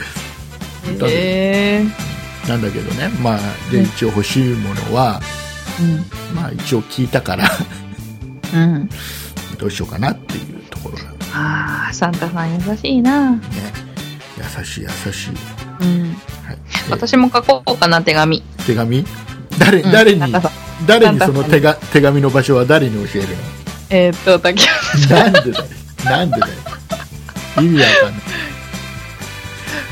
[0.86, 2.13] 言ったんえ。
[2.48, 3.10] なんだけどね。
[3.22, 3.40] まあ
[3.72, 5.22] でうん一応欲しいものは、
[6.36, 7.50] まあ一応聞いたから
[8.54, 8.62] うん。
[8.62, 8.90] うん。
[9.58, 13.32] どうしようかなっていうところなんだああ、サンタさん優しいな。
[13.32, 13.40] ね。
[14.38, 15.30] 優しい優しい、
[15.82, 16.02] うん。
[16.46, 16.58] はい、
[16.90, 18.42] え私も書こうかな、手紙。
[18.66, 19.06] 手紙？
[19.58, 19.92] 誰,、うん。
[19.92, 20.22] 誰に
[20.86, 23.28] 誰にその手が手紙の場所は誰に教える
[23.90, 24.62] えーっと、竹
[25.10, 25.66] のなんでだよ。
[26.04, 26.54] なんでだよ。
[27.62, 28.22] 意味わかんない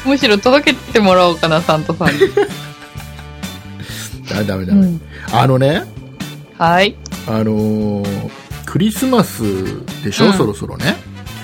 [0.06, 2.22] むしろ届けてもらおうかな、サンタさんに。
[4.34, 5.02] あダメダメ、うん。
[5.32, 5.84] あのね
[6.58, 6.96] はい。
[7.28, 8.30] あのー
[8.66, 9.44] クリスマス
[10.02, 10.96] でしょ、うんそろそろね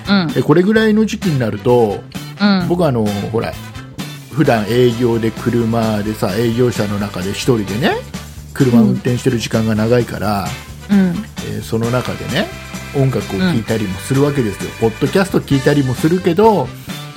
[0.08, 0.28] うん。
[0.28, 2.02] でこれぐらいの時期になると
[2.42, 2.66] うん。
[2.70, 3.54] 僕はあのほら
[4.32, 7.98] 普段営業で車でさ営業車の中で一人でね
[8.54, 10.48] 車運転してる時間が長いから、
[10.90, 10.98] うん。
[11.50, 12.48] えーその中でね
[12.96, 16.68] 音楽を聴いたりもするわけですよ、ポッドキャスト聞いたりもするけど、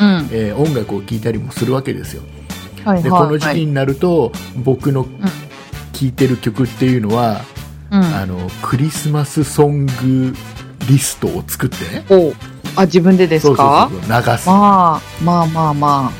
[0.01, 0.29] うん。
[0.33, 2.23] えー音楽を聴いたりもするわけですよ。
[2.85, 5.05] はいでこの時期になると、僕の
[5.93, 7.43] 聴いてる曲っていうのは、
[7.91, 8.03] うん。
[8.03, 10.35] あのクリスマスソング
[10.89, 12.05] リストを作ってね。
[12.09, 12.33] お
[12.77, 13.89] あ、自分でですか？
[13.91, 14.49] そうそうそう流す。
[14.49, 16.13] まあ、まあまあま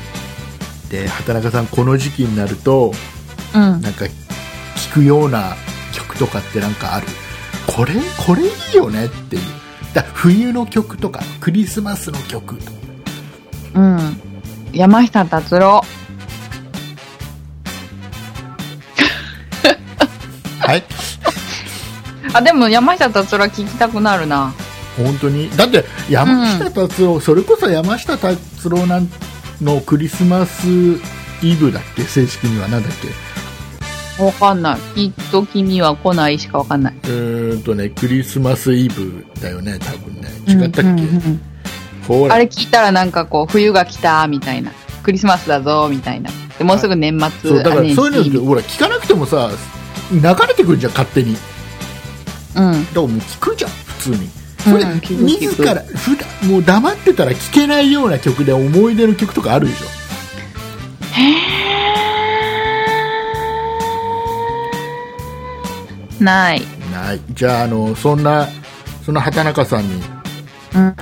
[0.89, 2.91] で畑中さんこの時期になると
[3.53, 3.71] あ。
[3.73, 3.81] うん。
[3.81, 4.13] なんか聴
[4.93, 5.55] くような
[5.93, 7.07] 曲とかってなんかある？
[7.65, 7.93] これ
[8.25, 9.41] これいいよねっていう。
[9.93, 12.71] だ冬の曲とかクリスマスの曲とか
[13.73, 14.21] うん。
[14.73, 15.83] 山下達郎。
[20.59, 20.83] はい
[22.33, 24.53] あ、でも山下達郎聞きたくなるな。
[24.97, 25.49] 本当に？
[25.57, 29.09] だって山下達郎、それこそ山下達郎なん
[29.61, 30.67] のクリスマス
[31.41, 32.03] イブだっけ？
[32.03, 32.91] 正式にはなんだっ
[34.17, 34.23] け？
[34.23, 34.77] わかんない。
[34.95, 36.93] きっと君は来ないしかわかんない。
[37.03, 41.41] うーんとねクリスマスイブだよね多分ね違ったっけ、うんうんうん
[42.29, 44.71] あれ聞いたらなんかこう、冬が来た、みたいな。
[45.03, 46.29] クリスマスだぞ、みたいな。
[46.57, 47.29] でもうすぐ年末。
[47.49, 49.49] そうだからあそういうのほら聞かなくてもさ
[50.11, 51.35] 流れてくるじゃん勝手に
[52.55, 52.85] うん。
[52.85, 66.23] だからもう聞くじゃん普通にそれ、うん自ら普段もう黙ってたら聴けないような曲で思い出の曲とかあるでしょ？
[66.23, 66.61] ない。
[66.91, 68.47] ないじゃああのそんな
[69.03, 70.03] その畑中さんに、
[70.75, 70.95] うんうん。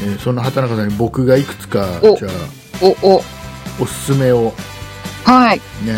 [0.00, 2.30] えーそんな畑中さんに僕がいくつかおじゃあ
[3.02, 3.22] お、お、
[3.80, 4.52] おすすめを。
[5.24, 5.58] はい。
[5.84, 5.96] ね。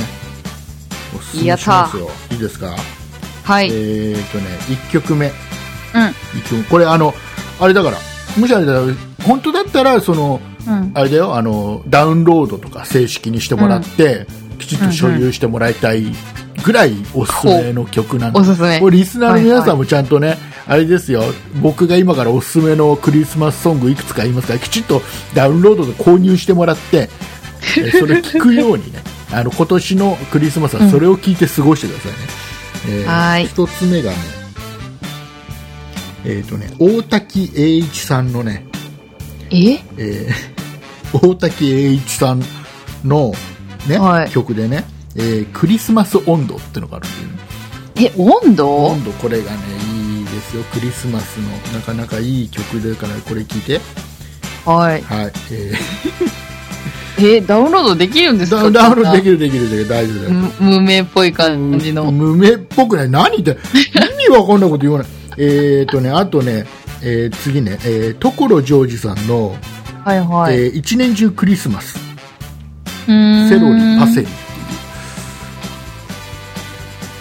[1.17, 2.11] おすすめしますよ。
[2.31, 2.75] いいですか？
[3.45, 3.69] はい。
[3.69, 5.27] えーとね1曲目。
[5.27, 5.33] うん。
[6.39, 7.15] 一曲これあの
[7.61, 7.97] あれだから
[8.39, 8.81] もしあれだら
[9.25, 10.93] 本当だったらそのうん。
[10.95, 11.35] あれだよ。
[11.37, 14.27] あのダウンロードとか正式にしてもらって、
[14.59, 16.05] きちっと所有してもらいたい
[16.65, 18.81] ぐらいおすすめの曲なんでおすすめ。
[18.81, 20.37] これリスナーの皆さんもちゃんとね、
[20.69, 21.23] あれですよ。
[21.63, 25.01] 僕が今からおすすめのクリスマスソングいくつか言いますからきちっと
[25.35, 27.09] ダウンロードで購入してもらって
[27.79, 29.01] えー それ聞くようにね
[29.33, 32.19] あの今年のクリスマスはそれを聞いて過ごしてくださいね、
[32.89, 33.47] えーはーい。
[33.47, 34.17] 一つ目がね
[36.25, 38.67] えっ、とね大滝栄一さんのね
[39.51, 39.79] え？
[39.97, 40.57] えー
[41.27, 42.43] 大滝栄一さん
[43.05, 43.33] の、
[43.87, 44.31] ねはい。
[44.31, 48.13] 曲でね、えークリスマス温度ってのがあるんだよね。
[48.17, 48.87] え、温度？
[48.87, 49.59] 温度これがね
[50.27, 50.63] ですよ。
[50.65, 53.81] クリスマスのなかなかいい曲だからこれ聞いて。
[54.65, 55.03] はい。
[55.03, 55.33] はい、
[57.19, 58.63] ええ、ダウンロードできるんですか？
[58.67, 59.33] ーダウンロードできる。
[59.33, 59.89] るできるできる。
[59.89, 60.31] 大丈夫だよ。
[60.31, 62.11] む無名っぽい感じの。
[62.13, 63.09] 無名っぽくない。
[63.11, 63.61] 何言って
[63.99, 65.09] 意味わかんないこと言わない。
[65.39, 66.67] えっとねあとね、
[67.03, 69.55] えー次ね、えー、所ジョージさんの、
[70.05, 70.55] はいはい。
[70.55, 71.99] えー一年中クリスマス。
[73.07, 73.13] セ
[73.59, 74.27] ロリパセリっていう。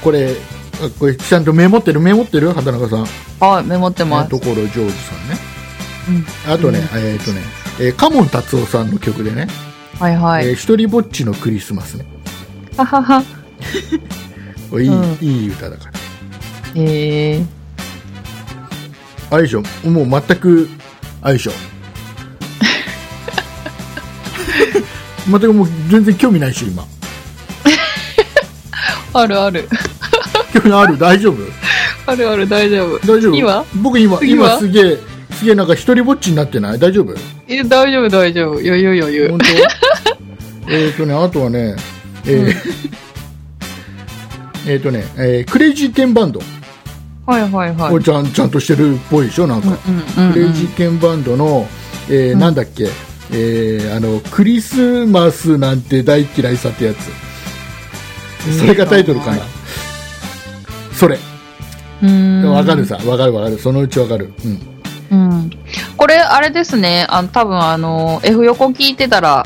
[0.02, 0.55] これあ
[1.00, 2.00] これちゃんとメモってる？
[2.00, 2.52] メモってる？
[2.54, 3.06] 畑中さん。
[3.48, 4.30] はい、メモってます。
[4.30, 5.38] ところジョージさんね。
[6.48, 6.54] うん。
[6.54, 7.00] あとね、うん。
[7.00, 7.42] えっ、とね、
[7.80, 9.48] えーカモン達夫さんの曲でね、
[10.00, 10.48] はいはい。
[10.48, 12.06] えー一人ぼっちのクリスマスね。
[12.78, 13.24] ははは。
[14.74, 15.18] いい,、うん。
[15.22, 15.92] いい歌だから。
[16.82, 17.46] へえ。
[19.32, 20.70] あれでしょもう全く
[21.22, 21.52] あれでしょ
[25.28, 26.86] 全くもう全然興味ないでしょ今。
[29.14, 29.68] あるある。
[30.60, 30.98] ある。
[30.98, 31.38] 大丈夫？
[32.08, 33.00] あるある、大丈夫。
[33.00, 33.36] 大丈夫？
[33.36, 33.64] 今？
[33.82, 34.58] 僕今今？
[34.60, 34.98] すげえ
[35.34, 36.80] すげえなんか一人ぼっちになってない？
[36.80, 37.14] 大丈夫？
[37.48, 38.54] え、大丈夫、大丈夫。
[38.54, 39.30] 余裕、余裕。
[39.30, 39.40] 本。
[39.40, 39.46] 当？
[40.72, 41.76] えっとねあとはね
[42.26, 42.56] えー
[44.72, 46.42] えっとね、えークレイジーケンバンド、
[47.28, 48.04] はいはいはい。
[48.04, 49.46] ちゃんちゃんとしてるっぽいでしょ？
[49.48, 51.68] なんか、うんうんうんクレイジーケンバンドの、
[52.10, 52.40] えーうん。
[52.40, 52.88] なんだっけ、
[53.32, 56.98] えーあのクリスマスなんて大嫌いさってやつ。
[58.60, 59.38] それがタイトルかな、
[60.96, 61.18] それ
[62.04, 62.44] うん。
[62.46, 64.76] わかるさわかるわかるそのうちわかるうん
[65.12, 65.50] うん。
[65.98, 67.06] これ、あれですね。
[67.10, 69.46] あの、多分あの、F 横聞いてたら、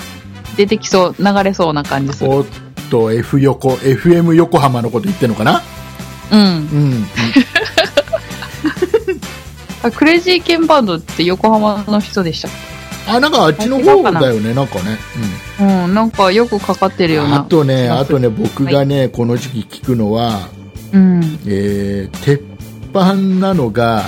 [0.56, 2.32] 出てきそう、流れそうな感じする。
[2.32, 2.46] おっ
[2.90, 5.62] と F 横 FM 横浜のこと言ってんのかな？
[6.32, 6.40] うん。
[6.40, 6.48] うん、
[6.84, 7.06] うん、
[9.84, 12.50] あクレイジーケンバンドって横浜の人でした。
[13.08, 15.00] あなんかあっちの方だよねなんかね、
[15.60, 17.38] うん、なんかよくかかってるうん、ような。
[17.38, 18.28] あとねあとね。
[18.28, 20.50] ね僕がね、この時期聞くのは
[20.94, 21.40] うん。
[21.46, 22.42] えー鉄
[22.92, 24.04] 板なのが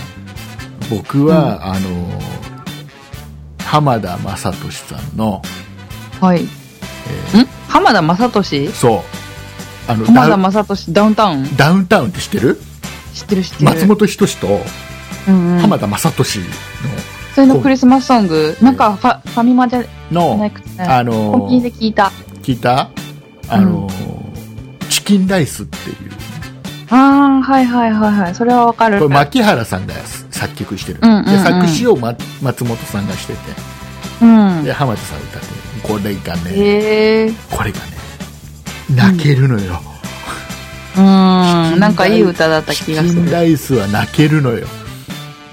[0.89, 2.21] 僕は、あの
[3.59, 5.41] 浜田雅俊さんの、
[6.19, 6.43] はい。
[6.43, 6.47] ん？
[7.67, 8.69] 浜田雅俊？
[8.71, 9.01] そう。
[9.87, 11.55] あの浜田雅俊ダウンタウン？
[11.55, 12.57] ダウンタウンって知ってる？
[13.13, 13.69] 知ってる知ってる。
[13.71, 14.47] 松本人志と
[15.27, 16.41] うんうん、浜田雅俊
[17.35, 22.11] それのクリスマスソング、なんかファファミマじゃのの、なくて、あコンビニので聞いた。
[22.41, 22.89] 聞いた？
[23.47, 23.87] あの、
[24.89, 26.10] チキンライスっていう
[26.91, 28.35] ああ、はいはいはいはい。
[28.35, 28.99] それはわかる。
[28.99, 29.93] これ牧原さんが
[30.29, 33.39] 作曲してる、うんうんうんで作詞を、ま、松本さんがしてて
[34.21, 34.63] うん。
[34.63, 37.85] で浜田さん歌ってるこれがねこれがね
[38.93, 39.79] 泣けるのよ、
[40.99, 41.79] ん。
[41.79, 43.31] なんかいい歌だった気がする。
[43.31, 44.67] ライスは泣けるのよ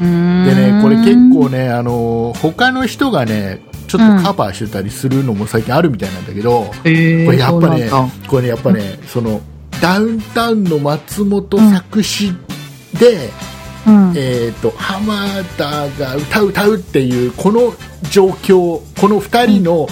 [0.00, 7.24] でねこれ結構ねあの他の人がねちょっとカバーしてたりするのも最近あるみたいなんだけど、へえ。
[7.24, 7.90] これやっぱね
[8.28, 9.40] これねやっぱねその
[9.80, 12.32] ダウンタウンの松本作詞
[12.98, 13.30] で、
[13.86, 14.12] うん。
[14.16, 17.72] えー、と浜田が歌う歌うっていうこの
[18.10, 19.88] 状況この2人の、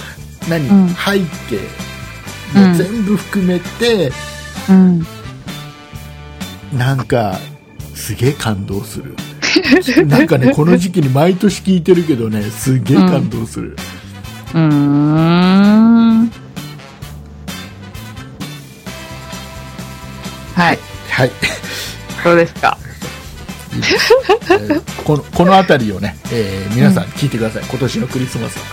[0.49, 1.19] 何うん背
[1.49, 1.59] 景
[2.55, 4.11] うんも全部含めて、
[4.69, 5.07] うん。
[6.73, 7.39] なんか
[7.95, 9.15] すげえ感動する
[10.07, 13.77] なんかねこの時期に毎年聴いてるけどねすげえ感動する、
[14.55, 16.46] うーん。
[21.17, 21.29] はい。
[21.29, 21.39] はい
[22.23, 22.77] そうですか。
[25.05, 28.65] このこの辺りをね、えー皆さん聞いてください、今年のクリスマスは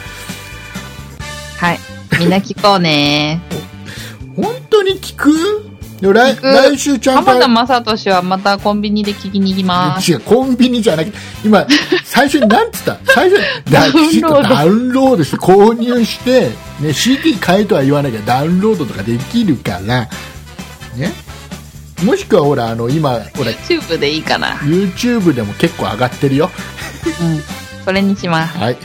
[1.67, 1.79] はい。
[2.19, 3.41] みんな聞こうね。
[4.35, 5.31] 本当に聞く？
[6.01, 10.11] 来来週ちゃんと浜田雅俊はまたコンビニで聞きに行きます。
[10.11, 11.65] 違う、コンビニじゃなくて、今、
[12.03, 12.97] 最初に何つった？
[13.13, 13.37] 最初
[14.15, 20.09] に、ダウンロードして、購入して、ね、CD 買えとは言わなきゃダウンロードとかできるから、
[20.97, 21.13] ね。
[22.03, 24.53] もしくはほら、あの、今、ほら、YouTube でいいかな。
[24.57, 26.49] YouTube でも結構上がってるよ。
[27.21, 27.41] うん。
[27.85, 28.57] それにします。
[28.57, 28.77] はい。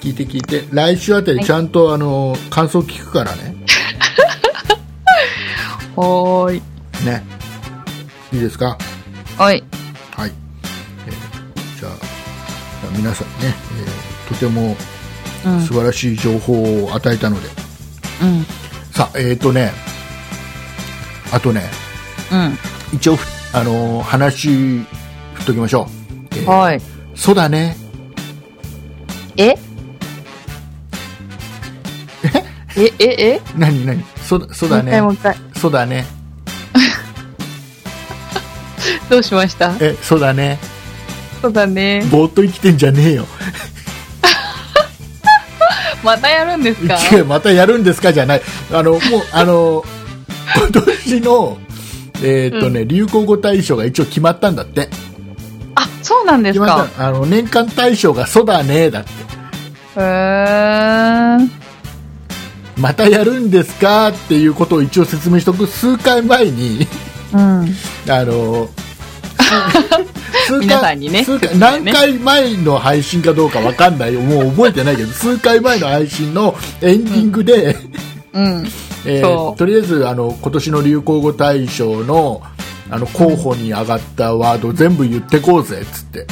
[0.00, 0.64] 聞いて聞いて。
[0.70, 3.54] 来週あたりちゃんと、あの、感想聞くからね。
[5.94, 6.62] ほーい。
[7.04, 7.24] ね。
[8.32, 8.76] いいですか？
[9.38, 9.62] はい。
[10.16, 10.32] はい。
[11.06, 11.92] えーじゃあ、
[12.96, 14.76] 皆さんね、えーとても
[15.44, 15.60] うん。
[15.66, 17.48] 素晴らしい情報を与えたので、
[18.22, 18.46] うん。
[18.92, 19.72] さあ、えっ、とね、
[21.32, 21.85] あとね、うん。
[22.92, 24.86] 一応、ふあのー話、振
[25.42, 25.88] っときましょ
[26.32, 26.36] う。
[26.36, 26.80] えーはい。
[27.14, 27.76] そうだね。
[29.36, 29.54] え？
[32.78, 34.04] え、え、え何何？
[34.22, 35.22] そそうだねもう一。
[35.22, 36.04] 回、もう一そうだね。
[36.74, 36.82] 回。
[39.08, 39.72] どうしました？
[39.80, 40.58] え、そうだね。
[41.40, 42.04] そうだね。
[42.10, 43.26] ぼーっと生きてんじゃねえよ。
[46.04, 46.98] またやるんですか？
[47.16, 48.12] 違う、またやるんですか？
[48.12, 48.42] じゃない。
[48.72, 49.00] あの、もう、
[49.32, 49.82] あの、
[50.72, 51.56] 今年の、
[52.22, 54.88] えっ、とね、流行語大賞が一応決まったんだって。
[55.74, 56.88] あ、そうなんですか。
[56.98, 59.10] あの、年間大賞がそうだねだって。
[59.96, 61.66] へー。
[62.76, 65.66] またやるんですかっていうことを一応説明しとく。
[65.66, 66.86] 数回前に、
[67.32, 67.74] うん。
[68.08, 68.68] あの、
[70.60, 74.20] 皆さんにね数回ね何回前の配信かどうかわかんないよ。
[74.20, 77.76] もう覚えてないけど、数回前の配信のエンディングで、
[78.32, 78.68] うん。
[79.06, 82.42] えーとりあえずあの今年の流行語大賞の
[82.90, 86.26] あの候補に上がったワード全部言ってこうぜっつって、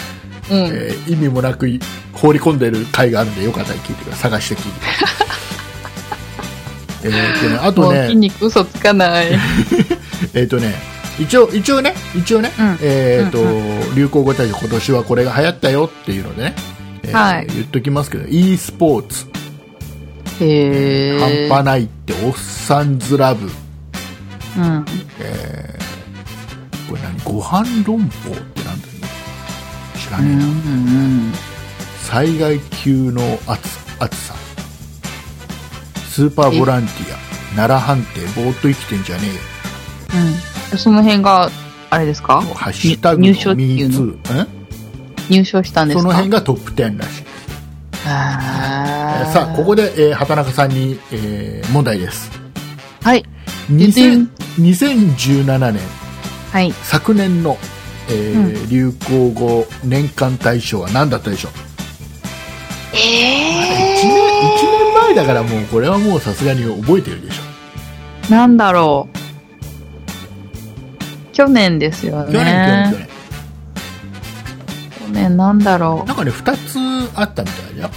[0.51, 0.57] うん。
[0.67, 1.67] えー意味もなく
[2.13, 4.31] 放り込んでる回があるんでよかったら聞いてください。
[4.31, 5.27] 探して聞いてください。
[7.07, 9.27] えとね、あもとう筋ね、肉嘘つかない。
[10.33, 10.75] えーっとね、
[11.19, 12.79] 一応、一応ね、一応ね、うん。
[12.81, 13.95] えーっと、うん。
[13.95, 16.55] 流行語大賞今年はこれが流行ったよっていうのでね、
[17.03, 17.47] えーはい。
[17.49, 19.27] 言っときますけど、e スポーツ、
[20.39, 23.49] 半端ないって、おっさんずラブ、う
[24.61, 24.85] ん。
[25.21, 25.85] えー
[26.89, 29.09] これ何ご飯論法ってなんだよね。
[29.97, 31.33] 知らうんうねえな、ん。
[32.03, 34.35] 災害級の暑暑さ。
[36.11, 37.19] スーパーボランティア。
[37.57, 39.35] 奈良判定ぼーっと生きてんじゃねえ。
[39.35, 39.41] よ
[40.73, 40.79] うん。
[40.79, 41.51] その辺が、
[41.91, 42.43] あれですか？
[42.43, 43.55] ハッシュタグ入賞
[45.63, 46.03] したんですか？
[46.03, 47.27] その辺がトップ10らしい、へ
[48.07, 49.29] えー。
[49.29, 52.31] ーさあここで、えー畑中さんに、えー問題です。
[53.03, 53.25] はい。
[53.71, 55.81] 2000 2017年。
[56.53, 56.73] はい。
[56.83, 57.57] 昨年の、
[58.09, 61.53] えー流行語年間大賞は何だったでしょう？
[62.97, 69.17] え1年一年前だからもうこれはもうさすがに覚えてるでしょー、なんだろう。
[71.33, 72.33] 去年ですよね。
[72.33, 73.09] 去年去年去年。
[75.07, 77.91] 去年なんだろなんかね2つあったみたいだよ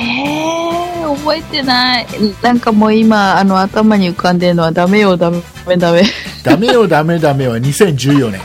[0.00, 0.04] う。
[0.04, 2.06] へー、覚えてない。
[2.42, 5.40] なんかもう今、あの、頭に浮かんでるのはダメよ、ダメ、
[5.78, 6.02] ダメ。
[6.42, 8.40] ダメよダメダメは2014年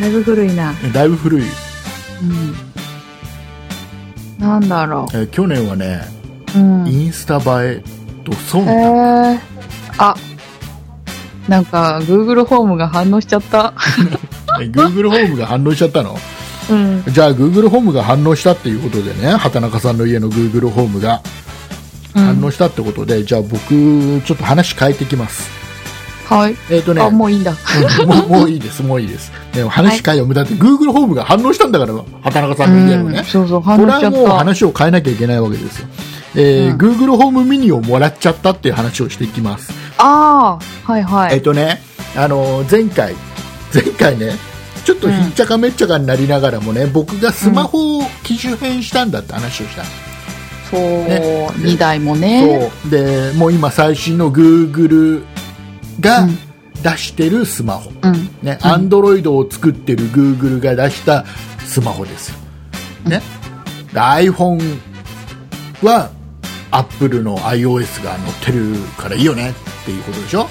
[0.00, 0.72] だいぶ古いな。
[0.94, 1.44] だいぶ古い、う
[2.24, 2.54] ん。
[4.38, 6.00] なんだろえー去年はね
[6.54, 6.58] う。
[6.58, 6.88] うん。
[6.88, 7.82] インスタ映え
[8.24, 9.38] と忖へ度ー。
[9.98, 10.14] あ、
[11.48, 13.74] なんか、Google ホームが反応しちゃった。
[14.60, 16.16] え Google ホームが反応しちゃったの？
[16.70, 17.04] うん。
[17.06, 21.22] じゃあ Google ホームが反応したっていうことでね畑中さんの家の Google ホームが
[22.14, 23.58] 反応したってことで、じゃあ僕
[24.24, 25.48] ちょっと話変えてきます
[26.28, 26.56] はい。
[26.70, 27.52] えっ、とねあ、もういいんだ。
[27.52, 34.38] うんもうもういいですもういいです、ね、話変えよう、だって Google ホームが反応したんだから畑中さんの家のね、うんそうそう、反これはもう応しちゃった。
[34.38, 35.88] 話を変えなきゃいけないわけですよ、
[36.34, 41.34] えーうん Google ホームミニをもらっちゃったっていう話をしていきます、ああ、はいはい。
[41.34, 41.80] えっとね、
[42.14, 43.14] あのー前回
[43.72, 44.32] 前回ね
[44.84, 49.84] ちょっとひっちゃかめっちゃかになりながらもね、僕がスマホを機種変したんだって話をした、
[50.70, 51.48] そう、ね。
[51.58, 52.70] 二台もね。
[52.82, 52.90] そう。
[52.90, 55.24] でもう今最新の Google
[56.00, 56.38] がうん。
[56.80, 58.12] 出してるスマホ、うん。
[58.40, 58.70] ね、うん。
[58.70, 61.24] アンドロイドを作ってる Google が出した
[61.66, 62.38] スマホですよ。
[63.04, 63.20] ね。
[63.92, 64.78] で iPhone
[65.82, 66.10] は
[66.70, 70.48] Apple の iOS が載ってるからいいよねっていうことでしょ。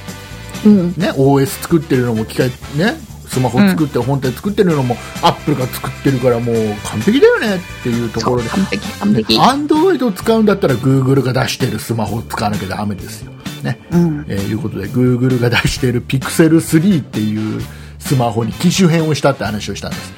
[0.66, 0.88] うん。
[0.98, 3.00] ね、OS 作ってるのも機械、ね、
[3.38, 8.50] スマホ作って、本体作ってるのも Apple が作ってるからもう完璧だよねっていうところで。
[8.50, 9.40] 完璧、完璧。
[9.40, 13.32] アンドロイドを使うんだったら Google が出してるスマホを使わなきゃダメですよ。
[13.64, 13.80] ね。
[13.92, 14.26] うん。
[14.28, 17.62] えーいうことで Google が出している Pixel3 っていう
[18.00, 20.14] スマホに機種変をしたって話をしたんです、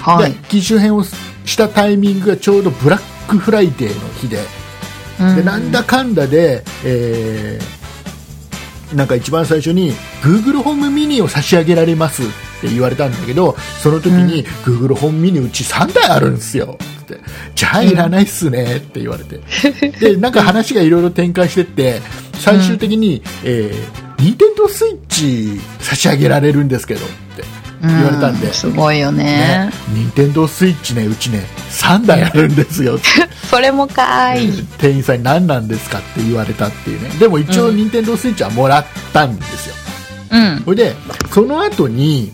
[0.00, 0.38] はいで。
[0.48, 4.38] 機種変をしたタイミングがちょうどブラックフライデーの日で,、
[5.20, 7.84] うでなんだかんだで、えー
[8.94, 12.26] なんか一番最初に Google ホームミニを差し上げられますっ
[12.64, 16.78] て言われたんだけどその時に Google ホームミニうち3台あるんですよ。
[17.02, 17.18] って
[17.54, 18.76] じゃあいらないっすね。
[18.76, 19.40] って言われて、
[20.00, 22.00] でなんか話がいろいろ展開してって
[22.38, 27.04] 最終的に、えー、ニンテンドースイッチ差し上げられるんですけど。
[27.04, 27.42] って
[27.82, 29.24] 言われたんで、うすごいよね。
[29.24, 32.98] ね。、ニンテンドースイッチねうちね3台あるんですよ。
[33.50, 34.66] それもかーい。
[34.78, 37.10] 店員さんに何なんですかって言われたっていうね。
[37.18, 37.76] でも一応うん。
[37.76, 39.74] ニンテンドースイッチはもらったんですよ、
[40.30, 40.62] うん。
[40.64, 40.96] それで
[41.30, 42.32] その後に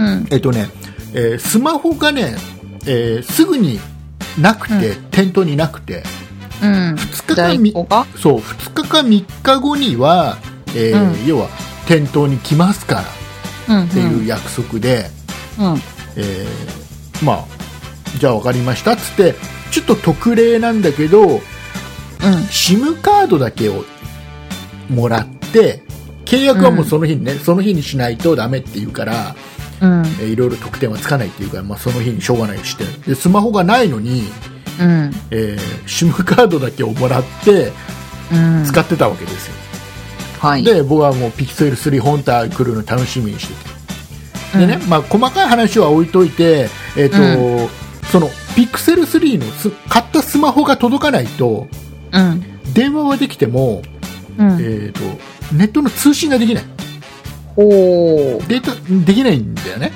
[0.00, 0.26] うん。
[0.30, 0.68] えっとね、
[1.14, 2.36] えースマホがね、
[2.86, 3.78] えーすぐに
[4.40, 6.02] なくて、うん店頭になくて
[6.62, 6.94] うん。
[6.94, 8.06] 2日在間み庫が？
[8.16, 10.38] そう2日か3日後には、
[10.68, 11.48] えーうん要は
[11.86, 13.04] 店頭に来ますか
[13.68, 13.84] らうん。
[13.86, 15.06] っていう約束で、
[15.58, 15.80] うん。
[16.16, 17.44] えーまあ
[18.18, 19.34] じゃあ分かりましたっつって
[19.70, 21.38] ちょっと特例なんだけどうん。
[22.50, 23.84] SIM カードだけを
[24.88, 25.82] もらって
[26.24, 29.34] 契約はもうその日にね、その日にしないとダメっていうから、
[29.80, 30.00] うん。
[30.00, 34.24] えーいろいろ特典はつかないっていうから、まあ、その日にしょうがないしてでスマホがないのに、
[34.80, 35.10] うん。
[35.30, 37.72] えー、SIM カードだけをもらって
[38.32, 38.64] うん。
[38.64, 39.54] 使ってたわけですよ、
[40.40, 40.64] はい。
[40.64, 43.54] で僕はもう Pixel3 本体来るの楽しみにして
[44.52, 47.70] てでね、まあ、細かい話は置いといて、えーと
[48.10, 51.68] その Pixel3 のす買ったスマホが届かないと
[52.12, 52.42] うん。
[52.74, 53.82] 電話はできても、
[54.38, 54.50] うん。
[54.60, 55.00] えー、と
[55.54, 56.64] ネットの通信ができない
[57.64, 58.48] ほう。
[58.48, 58.72] データ
[59.04, 59.92] できないんだよね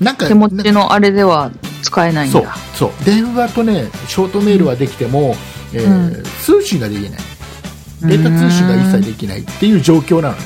[0.00, 1.50] なんか手持ちのあれでは
[1.82, 2.54] 使えないんそうだ。
[2.74, 5.34] そう電話とねショートメールはできても、
[5.74, 7.20] えーうん通信ができない
[8.02, 10.42] データ通信が一切できないっていう状況なのね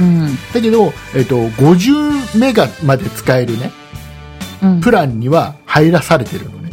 [0.00, 0.36] うん。
[0.52, 3.70] だけど、えっと50メガまで使えるね
[4.62, 4.80] うん。
[4.80, 6.70] プランには入らされてるのね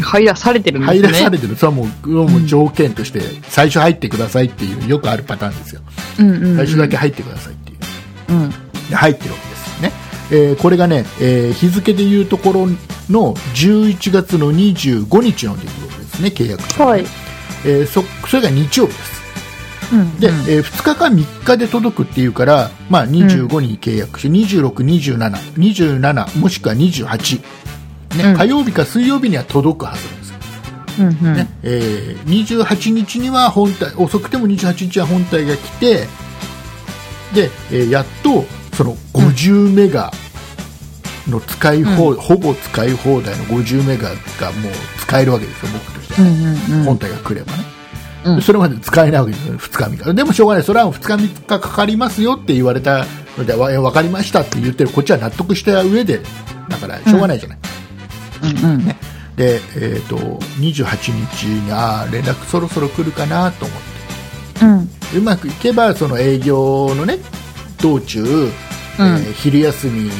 [0.00, 1.08] 入らされてるんです入ね。
[1.08, 5.80] らされてる、それはもうもう条件として、最初入ってくださいっていう、よくあるパターンですよ。
[6.20, 6.56] うんうんうん。
[6.56, 7.67] 最初だけ入ってくださいって。
[8.88, 9.92] で入ってるわけですよね。
[10.30, 12.66] えーこれがね、えー日付でいうところ
[13.10, 17.04] の11月の25日の出来事ですね、契約書はい。
[17.64, 19.18] えーそそれが日曜日です。
[19.92, 20.20] うん。
[20.20, 25.18] で、うんえー2日か3日で届くっていうから、まあ、25に契約して、26、27、
[25.56, 27.40] 27もしくは28、
[28.16, 30.36] ねうん火曜日か水曜日には届くはずなんですよ、
[31.00, 31.34] うんうん。
[31.36, 36.06] ねえー28日には本体遅くても28日は本体が来て
[37.34, 40.12] で、えーやっとその50メガ
[41.28, 44.14] の使い放、ほぼ使い放題の50メガが
[44.52, 46.84] もう使えるわけですよ僕としては、うんうんうん。
[46.84, 47.64] 本体が来ればね、
[48.24, 50.14] うんそれまで使えないわけですよ、2日3日。
[50.14, 53.04] でもしょうがない、それは2日3日かかりますよって言われた
[53.36, 56.20] ので、わ分かりましたって言ってる、こっちは納得した上で、
[56.68, 57.58] だからしょうがないじゃない。
[58.42, 58.86] うんうん。
[59.36, 63.78] で、えっ、と、28日に、あー連絡そろそろ来るかなと思っ
[64.62, 64.87] うん。
[65.10, 67.18] て、うまくいけば、その営業のね、
[67.80, 68.24] 道中、
[68.98, 70.10] えー昼休み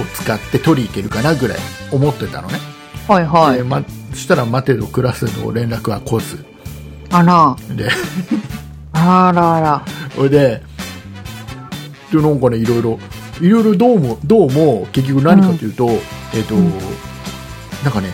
[0.00, 1.58] を使って取り行けるかなぐらい
[1.92, 2.58] 思ってたのね。
[3.06, 3.58] はいはい。
[3.58, 6.44] でま、そしたら待てど暮らせど連絡は来ず。
[7.10, 7.56] あら。
[7.74, 7.88] で、
[8.92, 9.82] あらあら。
[10.14, 10.62] それで、
[12.12, 12.98] で、なんかね、いろいろ、
[13.40, 15.88] いろいろどうも、どうも、結局何かというと、
[16.34, 16.72] えっ、と、うん
[17.84, 18.08] なんかね、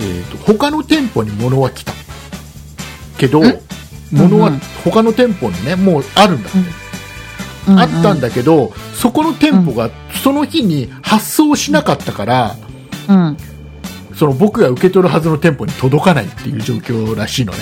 [0.00, 1.92] えっ、と、他の店舗に物は来た。
[3.16, 3.65] けどうん
[4.12, 6.58] うん他の店舗にね、もうあるんだって。
[6.58, 6.86] うん
[7.68, 9.90] あったんだけど、そこの店舗が
[10.22, 12.56] その日に発送しなかったから、
[13.08, 13.36] うん。
[14.14, 17.58] その僕が受け取るはずの店舗に届かないっていう状況らしいのね。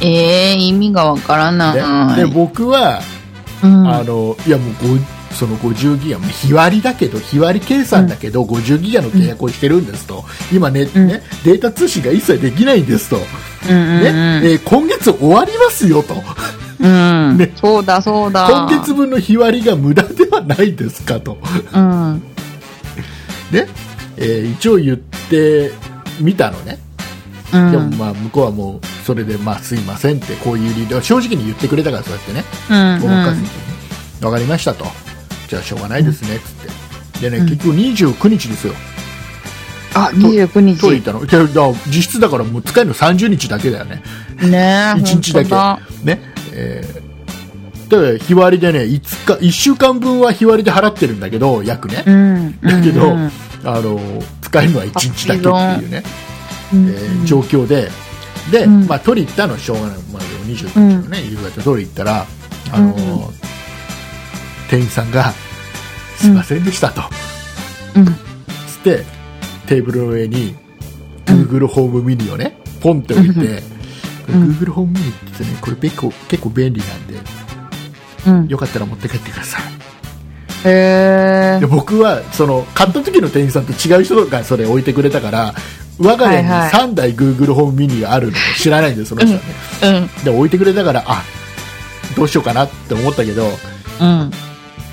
[0.00, 2.16] ええ意味がわからない。
[2.16, 3.00] でで僕は、
[3.62, 3.86] うん。
[3.86, 11.08] あのいやもうごその50ギガ、まあ日割りだけど、日割り計算だけど、50ギガの契約をしてるんですと、今ね,、うん。
[11.08, 14.16] ね、データ通信が一切できないんですと、うんうんねうん。
[14.50, 16.14] えー今月終わりますよと、
[16.80, 17.36] うん。
[17.38, 17.52] ね。
[17.56, 18.48] そうだそうだ。
[18.48, 21.38] 今月分の日割りが無駄ではないですかと、
[21.72, 22.22] うん。
[23.50, 23.68] ね。
[24.16, 25.72] えー一応言って
[26.20, 26.78] みたのね、
[27.52, 27.70] うん。
[27.72, 32.44] でもまあ向こうはもう、それでまあすいませんって、こういう理由で、正直に言ってくれたから、そうやってね。
[32.70, 33.48] うんごまかすってね。
[34.22, 34.86] わかりましたと。
[35.48, 37.30] じゃあしょうがないですね、つって。
[37.30, 38.74] でね、うん結局29日ですよ。
[39.94, 40.80] あ、29日。
[40.80, 41.26] 取り行ったの。
[41.26, 44.02] じゃあだから実質だからもう使えるの30日だけだよね。
[44.42, 44.98] ねえ。
[45.00, 45.54] 1日だけ。
[45.54, 46.20] 本ね。
[46.52, 52.10] えー、で、日割りでね、5日、1週間分は日割りで払ってるんだけど、約ね当。
[52.10, 52.60] だうん。
[52.60, 53.30] だけど、うん
[53.66, 54.00] あの、
[54.42, 55.42] 使えるのは1日だけっ
[55.80, 56.02] ていうね、
[56.72, 57.90] うんえー状況で、
[58.50, 59.96] で、うんまあ取り行ったのはしょうがない。
[60.12, 62.26] まあでも29日のね、夕方取り行ったら、
[62.72, 63.53] あの、うん
[64.74, 65.32] 店員さんが、
[66.16, 67.02] すいませんでしたと。
[67.94, 68.06] うん。
[68.06, 68.12] つっ
[68.82, 69.04] て
[69.66, 70.56] テーブルの上に
[71.28, 73.62] うん Google ホームミニをねポンって置いて、
[74.28, 77.14] うん Google ホームミニってねこれ結構結構便利なんで
[78.26, 78.48] うん。
[78.48, 79.62] よかったら持って帰ってください
[80.68, 81.66] へえで。
[81.66, 85.54] 僕はその買った時の店員さんと違う人がそれ置いてくれたから
[86.00, 90.24] 我が家にはいはい3台 Google ホームミニがあるのを知らないんですその人はね、うん。
[90.24, 91.22] で置いてくれたからあ
[92.16, 93.46] どうしようかなって思ったけど
[94.00, 94.30] うん。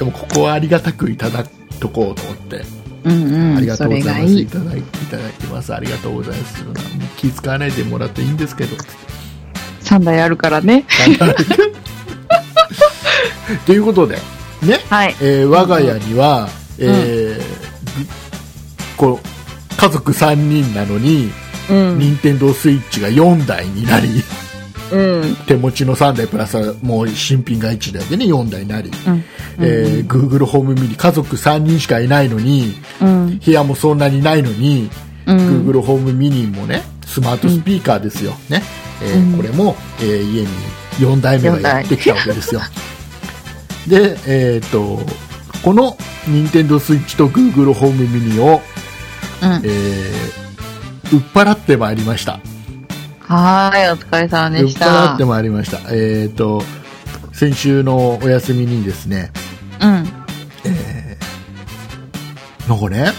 [0.01, 1.49] でもここはありがたくいただく
[1.79, 2.63] とこうと思って
[3.03, 3.57] うんうん。
[3.57, 4.33] ありがとそうございます。
[4.33, 4.41] いい。
[4.41, 5.75] いただいいただきます。
[5.75, 6.65] ありがとうございます。
[7.17, 8.75] 気使わないでもらっていいんですけど。
[9.83, 10.85] 3台あるからね。
[13.67, 14.15] ということで、
[14.63, 15.15] ね、はい。
[15.21, 16.49] えー我が家には、
[16.79, 17.43] えーぐ
[18.97, 21.31] こう家族3人なのに、
[21.69, 21.99] うん。
[21.99, 24.23] 任天堂スイッチが4台になり、
[24.91, 25.35] うん。
[25.47, 29.23] 手持ちの3台プラスもう新品が1台でね、4台になり、うん。
[29.59, 33.39] えー Google ホームミニ家族3人しかいないのに、うん。
[33.43, 34.89] 部屋もそんなにないのに、
[35.25, 35.37] うん。
[35.67, 38.63] Google ホームミニもねスマートスピーカーですよ、ね
[39.03, 40.47] えーうんこれも、えー家に
[40.99, 42.61] 4台目がやってきたわけですよ
[43.87, 44.99] で、えー、と
[45.63, 48.61] この任天堂スイッチと Google ホームミニを、
[49.41, 49.67] うんえ。
[49.67, 50.41] ー
[51.13, 52.39] 売っ払ってまいりました
[53.31, 55.25] はーい、お疲れ様でした払って。
[55.25, 56.61] まいりましたえー、と
[57.31, 59.31] 先週のお休みにですね
[59.79, 60.03] うん。
[62.67, 63.11] なんかね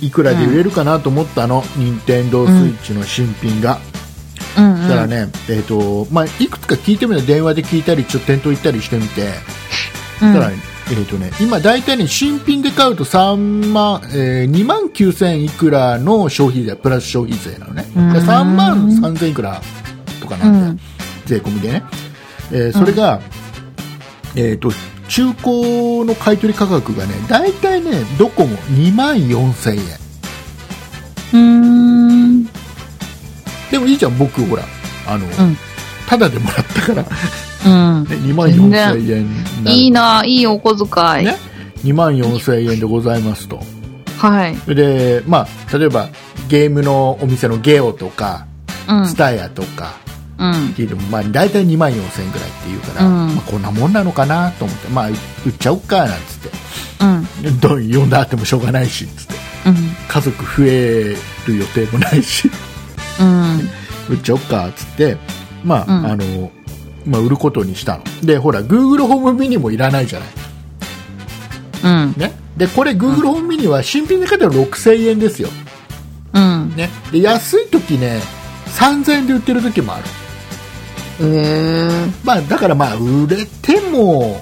[0.00, 3.78] いくらで売れるかなと思ったの、任天堂スイッチの新品が、
[4.58, 4.76] うん。
[4.78, 9.30] そしたらね、えーとまあ、いくつか聞いてみた電話で聞いたりちょっと店頭行ったりしてみて、うん。
[9.30, 10.50] そしたら、
[10.90, 17.86] えーとね、今大体ね新品で買うと3万、えー、2万9000いくらの消費税プラス消費税なのね。
[17.96, 18.12] うん。
[18.12, 19.62] で3万3000いくら
[20.20, 20.80] とかなんで、うん。
[21.26, 21.84] 税込みでね、
[22.50, 23.20] えーそれが、
[24.34, 24.70] えー、と
[25.08, 29.80] 中古の買い取り価格がね大体ねどこも2万4000円。
[31.32, 32.44] うーん。
[33.70, 34.64] でもいいじゃん僕ほら。
[35.06, 35.56] あの、うん。
[36.06, 37.08] ただでもらったから、ね、
[37.64, 38.02] うん。
[38.02, 39.12] 2万4000
[39.66, 41.26] 円いいな、いいお小遣い。
[41.26, 41.36] ね
[41.84, 43.60] 2万4000円でございますと
[44.18, 44.74] はい。
[44.74, 46.08] で、まあ、例えば
[46.48, 48.46] ゲームのお店のゲオとか
[48.88, 49.06] うん。
[49.06, 49.94] スタヤとか
[50.38, 50.50] うん。
[50.76, 55.16] 聞いても、まあ、大体2万4000円ぐらいっていうから、うんまあ、こんなもんなのかなと思って、まあ、売っ
[55.58, 56.50] ちゃおっかなんつって
[57.44, 57.60] うん。
[57.60, 59.34] どん呼んだってもしょうがないしつって
[59.66, 59.74] うん。
[60.08, 62.50] 家族増える予定もないし
[63.20, 63.60] うん。
[64.08, 65.16] 売っちゃおっかっつって、
[65.64, 66.50] まあうんあの
[67.06, 70.28] まあ、売ることにしたのでほら Google ホームミニもいらないじゃない、
[71.84, 72.14] うん。
[72.16, 75.48] ね、でこれ Google ホームミニは新品で買ったら6000円ですよ、
[76.34, 76.74] うん。
[76.76, 78.20] ね、で安い時ね
[78.66, 80.04] 3000円で売ってる時もある、
[81.26, 81.88] へえ。
[82.24, 84.40] まあ、だからまあ売れても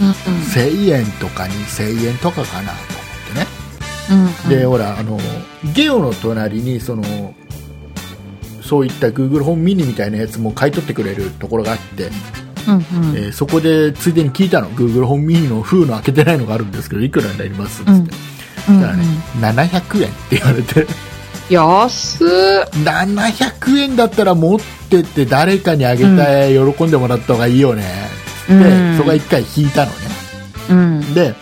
[0.00, 0.10] うん。
[0.10, 3.46] 1000円とか2000円とかかなと思ってね
[4.44, 4.48] うん。
[4.48, 5.18] で、ほらあの
[5.74, 7.34] ゲオの隣にその
[8.62, 12.10] そういった Google ホームミニみたいなやつも買い取ってくれるところがあって、
[12.68, 12.74] うん。
[12.74, 13.16] うん。
[13.16, 17.82] えーそこでついでに聞いたの Google ホームミニの封の開けてないのがあるんですけどいくらになります？
[17.82, 17.92] っつって、
[18.70, 19.04] うんだからね、
[19.40, 20.86] 700円って言われて
[21.50, 22.28] 安っ。
[22.84, 27.82] 700円だったら持ってって誰かにあげて喜んでもらった方がいいよね、
[28.48, 28.58] で、う
[28.94, 29.96] んそこが1回引いたのね
[30.70, 31.14] うん。
[31.14, 31.34] で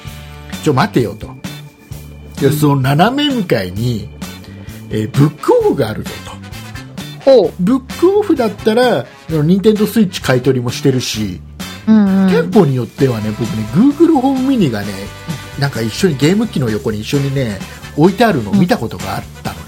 [0.63, 1.29] ちょ待てよと
[2.41, 4.09] でその斜め向かいに、
[4.89, 6.40] えーブックオフがあるぞと。
[7.61, 11.41] ブックオフだったら任天堂スイッチ買い取りもしてるし、
[11.87, 12.25] うん。
[12.25, 12.31] うん。
[12.31, 14.89] 店舗によってはね僕ね Google ホームミニがね
[15.59, 17.59] なんか一緒にゲーム機の横に一緒にね
[17.97, 19.63] 置いてあるのを見たことがあったのね、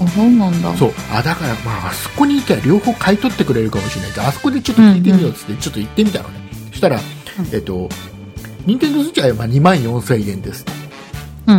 [0.00, 0.76] あ、そうなんだ。
[0.76, 6.98] そうあだから、まああそこに行ったら両方買い取ってくれるかもしれないあそこでちょっと聞いてみようっつって、ちょっと行ってみたのねそしたら、
[7.52, 7.88] えっと
[8.66, 10.72] 任天堂スイッチはまあ2万4000円ですと
[11.48, 11.58] うん。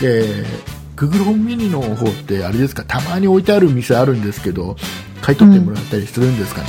[0.00, 0.44] で
[1.00, 4.76] Google ホームミニの方ってあれですかたまに置いてある店あるんですけど
[5.22, 6.68] 買い取ってもらったりするんですかね、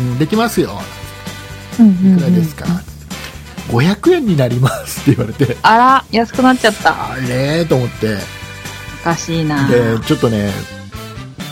[0.00, 0.70] うんできますよ
[1.78, 2.14] うん。
[2.14, 2.66] いくらですか、
[3.68, 7.12] 500円になりますって言われてあら、安くなっちゃった。
[7.12, 8.16] あれーと思って
[9.02, 9.68] おかしいな。
[9.68, 10.50] でちょっとね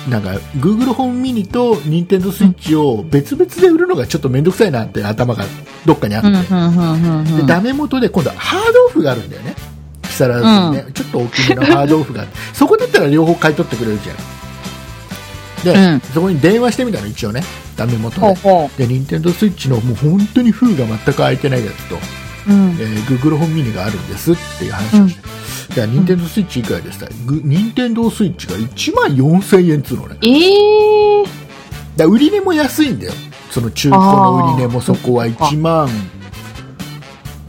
[0.08, 5.44] なんか Google ホームミニと Nintendo スイッチを別々で売るのがちょっと面倒くさいなって頭が
[5.86, 7.36] どっかにあって、うん、うん、うん、うん。
[7.36, 9.54] でダメ元で今度はハードオフがあるんだよね
[10.12, 14.16] 木更津にね、ちょっと大きめのハードオフがあって そこだったら両方買い取ってくれるじゃん。
[15.74, 16.00] で、うん。
[16.12, 17.42] そこに電話してみたの一応ね
[17.76, 18.26] ダメ元で。
[18.26, 21.98] ほうほで Nintendo スイッチのもう本当に封が全く開いてないやつとう。
[22.48, 22.76] うん。
[22.78, 25.22] えー、Google ホームミニがあるんですっていう話をして、
[25.74, 27.06] じゃあ、任天堂スイッチいくらでした？
[27.24, 30.16] グ任天堂スイッチが1万4000円っつうのね。
[30.22, 31.32] ええだか
[31.98, 33.12] ら売り値も安いんだよ。
[33.50, 35.90] その中古の売り値もそこは1万、うん、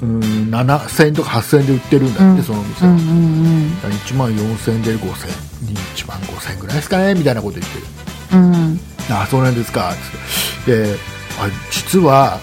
[0.04, 2.91] 7000円とか8000円で売ってるんだって、うんそのお店は。
[2.91, 7.86] うん、うん、だから1万4000円で5000円、1万5000円ぐらいですかねみたいなこと言ってる。
[8.34, 8.54] うん。
[8.54, 8.80] うん。
[9.12, 10.84] ああ、そうなんですか、つって。
[10.88, 10.95] で、
[11.39, 12.39] あ実は、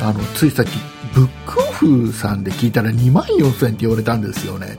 [0.00, 0.70] あの、ついさっき、
[1.14, 4.78] ブックオフさんで聞いたら2万4000円って言われたんですよね。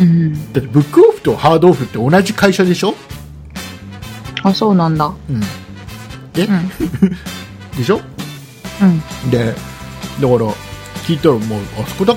[0.00, 0.52] うん。
[0.52, 2.94] だってブックオフとハードオフって同じ会社でしょ、
[4.42, 5.06] あ、そうなんだ。
[5.06, 5.42] うん、
[6.36, 6.70] え、うん。
[7.76, 8.00] でしょ？
[8.82, 8.84] う
[9.26, 9.30] ん。
[9.30, 9.46] で
[10.20, 10.52] だから
[11.06, 12.16] 聞いたらもうあそこだ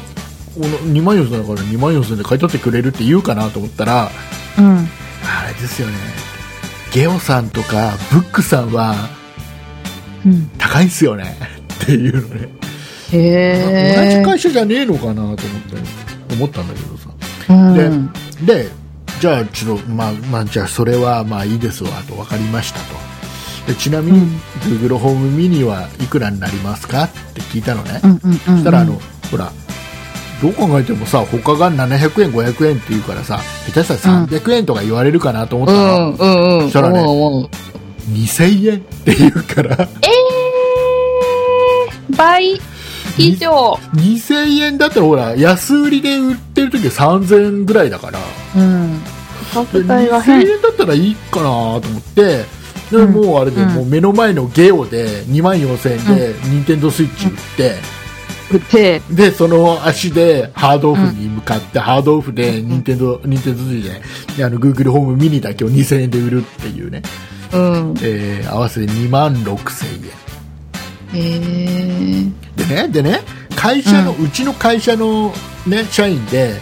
[0.57, 4.09] 2万4000円だから2万4000円で買い取ってくれるって言うかなと思ったら
[4.57, 4.88] うん。
[5.23, 5.93] あれですよね
[6.93, 8.95] ゲオさんとかブックさんは
[10.25, 10.49] うん。
[10.57, 11.38] 高いんすよね
[11.83, 12.49] っていうのね、
[13.11, 14.15] へえ。
[14.15, 15.45] 同じ会社じゃねえのかなと思って
[16.33, 17.09] 思ったんだけどさ
[17.49, 18.11] うん。
[18.45, 18.69] で
[19.19, 23.07] じゃあちょっとまあまあじゃあそれはまあいいですわと分かりましたと
[23.68, 24.28] でちなみに、うん
[24.61, 28.11] Google ホームミニはいくらになりますかって聞いたのね、うん。
[28.24, 28.34] うん。
[28.38, 28.99] そしたらあの、
[29.30, 29.51] ほら
[30.41, 36.15] どう考えてもさ他が700円500円って言うからさ下手したら300円とか言われるかなと思ったうの、ん。
[36.15, 36.59] うん。
[36.59, 36.63] うん。
[36.63, 37.49] そしたらね思う思う
[38.11, 42.59] 2000円って言うからえー、倍
[43.18, 43.80] 以上。
[43.95, 48.20] 2000円だったらほら安売りで売ってる時は3000円ぐらいだから
[48.55, 49.01] うん。
[49.53, 50.41] 価で格帯が2000変。
[50.41, 51.49] 円だったらいいかなと
[51.89, 52.45] 思って
[52.91, 53.69] でうんもうあれで、うん。
[53.73, 57.75] もう目の前のゲオで2万4000円で任天堂スイッチ売って、
[58.51, 64.01] 売って、でその足でハードオフに向かって、ハードオフで任天堂任天堂スイッチじゃない。
[64.38, 67.01] であの Google ホームミニだけを2000円で売るっていうね、
[67.53, 67.93] うん。
[68.01, 70.11] えー合わせて2万6000
[71.13, 72.33] 円。
[72.55, 73.21] でねでね
[73.55, 75.33] 会社の、うちの会社の、
[75.65, 76.53] ね、社員で、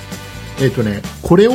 [0.62, 1.52] えっとね、これを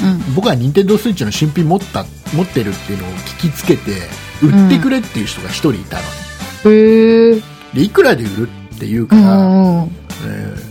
[0.00, 0.34] うん。
[0.34, 2.04] 僕は任天堂スイッチの新品持った
[2.34, 3.92] 持ってるっていうのを聞きつけて
[4.42, 6.08] 売ってくれっていう人が1人いたのね、
[6.64, 7.42] へえ。
[7.74, 9.82] でいくらで売るって言ううから、ん。
[9.84, 9.90] うん。
[10.26, 10.68] えー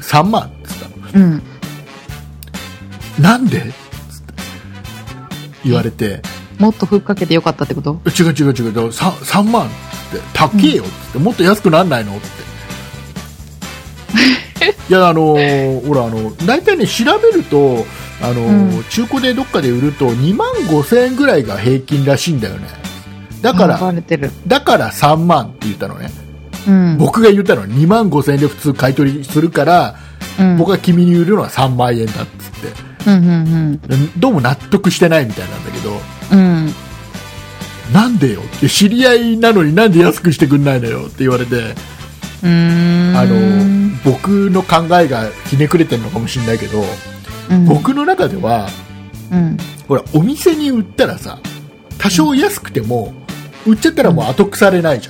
[0.00, 1.42] 3万っつったのうん。
[3.18, 3.58] なんで？
[3.58, 3.74] っつって
[5.64, 6.20] 言われて、
[6.58, 8.00] もっとふっかけてよかったってこと？
[8.06, 9.74] 違う違う違う、だから 3, 3万って、
[10.34, 12.26] 高えよっつって、もっと安くなんないのって。
[14.90, 17.86] いや、あのーほら、あの、大体ね、調べると、
[18.22, 22.68] あのーう中古でどっかで売ると2万5千円ぐらいが平均らしいんだよね。
[23.42, 23.92] だかあら。
[24.46, 26.10] だから3万って言ったのね。
[26.66, 26.98] うん。
[26.98, 29.96] 僕が言ったのは2万5千円で普通買い取りするから、
[30.38, 32.94] うん、僕が君に売るのは3万円だっつって。
[33.06, 33.80] うんうん
[34.18, 35.90] どうも納得してないみたいなんだけど、
[36.32, 36.38] うん。
[36.38, 36.72] うん。
[37.92, 38.40] なんでよ？
[38.40, 41.74] って知り合いなのになんで安くしてくんないのよって言われて。
[42.46, 42.46] あ
[43.26, 46.84] の僕の考えがひねくれてるのかもしれないけど、
[47.50, 48.68] うん、僕の中では
[49.30, 49.56] うん。
[49.88, 51.38] ほらお店に売ったらさ
[51.98, 53.14] 多少安くても、
[53.66, 55.08] 売っちゃったらもう後腐れないじ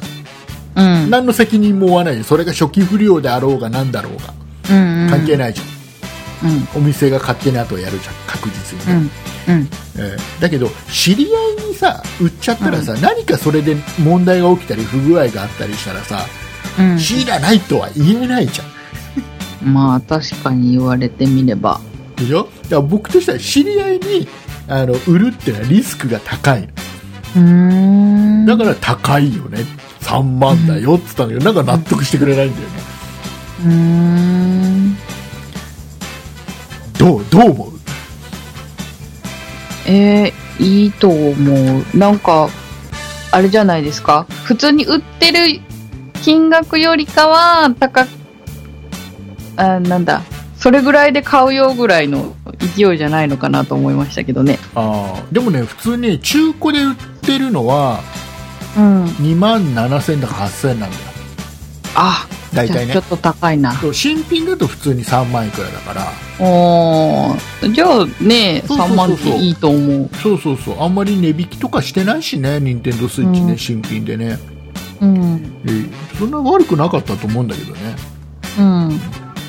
[0.77, 1.11] ゃん、うん。
[1.11, 4.35] 何の責任も負わないよそれが初期不良であろうが何だろうが
[4.71, 5.11] うん。
[5.11, 6.83] 関係ないじゃん、うん。
[6.83, 9.11] お店が勝手に後をやるじゃん確実にね、
[9.49, 9.55] うん。
[9.55, 9.69] うん。
[9.97, 16.27] えーだけど知り合いにさ売っちゃったらさ、何かそれで問題が起きたり不具合があったりしたらさ、
[16.79, 16.99] うん。
[16.99, 18.67] 知らないとは言えないじゃん
[19.73, 21.81] まあ、確かに言われてみれば。
[22.25, 22.45] でしょ？
[22.45, 24.29] だから僕としては知り合いに
[24.69, 28.47] あの売るっていうのはリスクが高いのうーん。
[28.47, 29.59] だから高いよね
[30.01, 32.75] 3万だよって言ったんだけどなんか納得してくれないんだよね
[33.65, 34.97] うーん。
[36.99, 37.71] どうどう思う？
[39.87, 41.85] えー、いいと思う。
[41.99, 42.49] なんか、
[43.31, 44.27] あれじゃないですか？
[44.45, 45.61] 普通に売ってる
[46.23, 48.09] 金額よりかは、高く、
[49.57, 50.23] あ、なんだ？
[50.65, 52.35] それぐらいで買うよぐらいの
[52.75, 54.59] 勢いじゃないのかなと思いましたけどね。
[54.75, 58.01] あーでもね普通に中古で売ってるのは
[58.75, 59.05] うん。
[59.05, 60.93] 2万7000だか8000なんだよ
[61.97, 63.75] あ、大体ねちょっと高いな。
[63.93, 66.07] 新品だと普通に3万いくらだから
[66.41, 67.71] おー。
[67.71, 70.11] じゃあね、そうそうそうそう3万っていいと思う。
[70.15, 74.39] そうそうそうあんまり値引きとかしてないしね任天堂スイッチね、うん新品でね、
[75.03, 75.61] うん。
[75.67, 77.81] えーそんな悪くなかったと思うんだけどね
[78.59, 79.01] うん。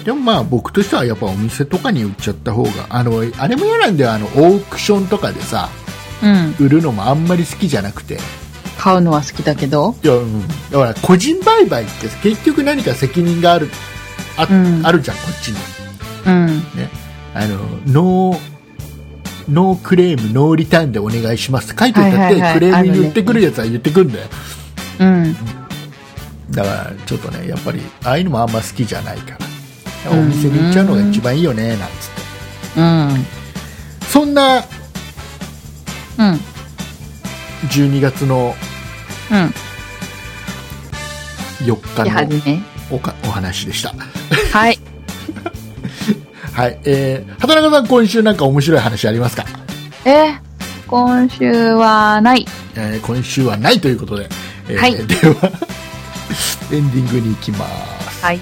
[0.06, 5.70] でもまあ僕としてはやっぱお店とかに売っちゃった方があのあれも嫌なんだよあのオークションとかでさ
[6.24, 6.66] うん。
[6.66, 8.20] 売るのもあんまり好きじゃなくて。
[8.78, 9.96] 買うのは好きだけど。
[10.04, 13.70] いや、うん、だから個人売買って結局何か責任がある
[14.38, 14.86] あ,、うん。
[14.86, 15.58] あるじゃんこっちに。
[16.28, 16.64] うん。
[17.34, 18.40] あのノー
[19.50, 24.28] ノークレームノーリターンでお願いしますって書いておいたって、クレームに言ってくるやつは言ってくるんだよ、
[25.00, 25.36] うん。
[26.50, 29.46] だからちょっとねやっぱりああいうのもあんま好きじゃないから。
[29.48, 29.55] うん
[30.10, 32.10] お店に行っちゃうのが一番いいよねなんつっ
[32.76, 33.26] てうん。
[34.08, 34.60] そんなう
[36.24, 36.40] ん。
[37.70, 38.56] 12月の
[39.32, 39.54] うん。
[41.66, 41.76] 4
[42.28, 42.62] 手日の。
[42.92, 43.94] おかお話でした
[44.54, 44.80] はい。
[46.54, 49.44] はいえー、畑中さん今週なんか面白い話ありますか、
[50.06, 50.38] えー、
[50.88, 52.46] 今週はない。
[52.76, 54.30] えー今週はないということで、
[54.70, 55.52] えーはいでは
[56.72, 58.36] エンディングに行きますはい。
[58.38, 58.42] は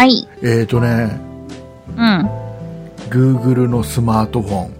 [0.00, 0.26] はい。
[0.40, 1.20] えっ、ー、とね
[1.94, 2.26] うん。
[3.10, 4.74] Google のスマートフォン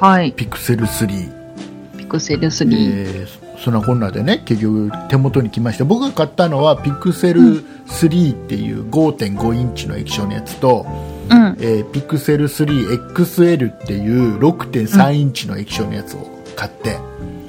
[0.00, 0.32] はい。
[0.32, 2.66] Pixel 3、ピクセル3。
[2.72, 10.86] えーそんなこんなでね結局手元に来ました僕が買ったのは Pixel 3っていう5.5インチの液晶のやつと、
[11.30, 11.56] うん。
[11.60, 16.98] えー、Pixel 3XL っていう6.3インチの液晶のやつを買って、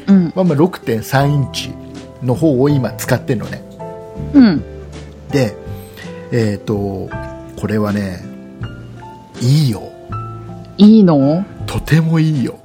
[0.07, 0.33] うん。
[0.35, 1.71] まあ、まあ6.3インチ
[2.23, 3.63] の方を今使ってるのね
[4.33, 4.63] うん。
[5.29, 5.66] で
[6.31, 7.09] えっ、と
[7.59, 8.23] これはね
[9.41, 9.81] いいよ。
[10.77, 11.45] いいの？
[11.65, 12.59] とてもいいよ。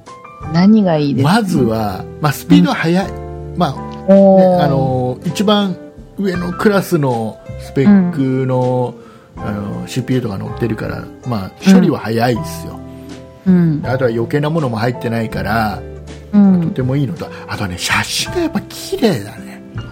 [0.53, 1.33] 何がいいですか？
[1.33, 3.11] まずは、まあ、スピードは速い、
[3.57, 3.71] まあ
[4.13, 5.75] ねあの一番
[6.17, 8.93] 上のクラスのスペックの,、
[9.37, 12.79] あの CPU とか乗ってるから、まあ、処理は早いですよ、
[13.47, 13.81] うん。
[13.85, 15.81] あとは余計なものも入ってないから
[16.33, 16.61] うん。
[16.69, 17.27] とてもいいのと。
[17.47, 19.42] あとね写真がやっぱ綺麗だね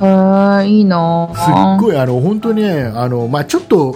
[0.01, 1.29] へー、いいな。
[1.33, 3.95] すっごいあの本当にねあの、まあ、ちょっと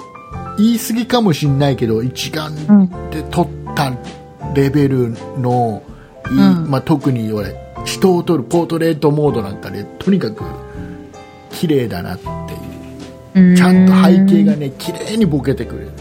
[0.57, 3.09] 言い過ぎかもしれないけど一眼うん。
[3.09, 3.91] で撮った
[4.53, 5.83] レベルの
[6.29, 6.69] うん。
[6.69, 10.43] まあ、特に俺人を撮るポートレートモードなんかでとにかく
[11.51, 12.19] 綺麗だなっ
[13.33, 13.57] ていう。
[13.57, 15.91] ちゃんと背景がね綺麗にボケてくれる。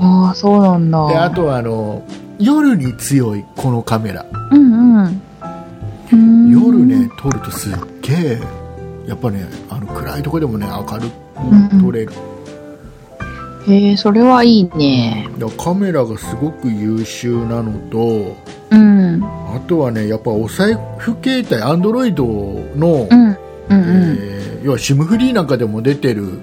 [0.00, 1.08] ああ、そうなんだ。
[1.08, 2.02] であとはあの
[2.38, 4.26] 夜に強いこのカメラ。
[4.50, 5.06] うん
[6.12, 6.50] うん。
[6.50, 7.10] 夜ね。
[7.18, 8.40] 撮るとすっげえ
[9.12, 12.12] やっぱねあの暗いとこでもね明るうんうんく撮れる、
[13.68, 15.28] へえ、それはいいね。
[15.38, 18.36] だカメラがすごく優秀なのと
[18.70, 19.20] うん。
[19.22, 23.20] あとはねやっぱお財布携帯アンドロイドの、うん。
[23.20, 23.36] うんうん。
[23.68, 26.38] えー要は SIM フリーなんかでも出てる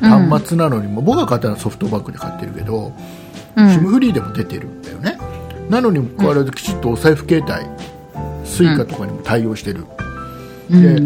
[0.00, 2.92] 端末なのにも、僕が買ったのはソフトバンクで買ってるけど、
[3.56, 5.18] うん SIM フリーでも出てるんだよね
[5.68, 7.52] なのにもかかわらずきちっとお財布携帯
[8.46, 9.86] スイカとかにも対応してる、うん、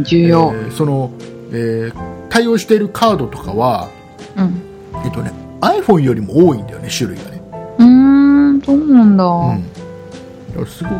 [0.04, 0.52] 重要。
[0.54, 1.10] えーその、
[1.52, 3.88] えー対応しているカードとかは、
[4.36, 4.60] うん。
[5.04, 7.42] えっとね、iPhone よりも多いんだよね種類がね、
[7.78, 9.24] うーん、そうなんだ。
[9.24, 10.94] うん、すごく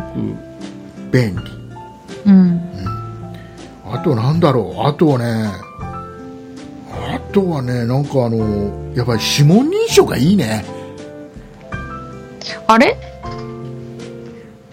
[1.11, 1.41] 便利
[2.25, 2.61] うん。
[3.91, 5.25] あとなんだろうあとはね
[6.91, 10.65] あとはねなんかあのやっぱり指紋認証がいいね
[12.67, 12.97] あれ？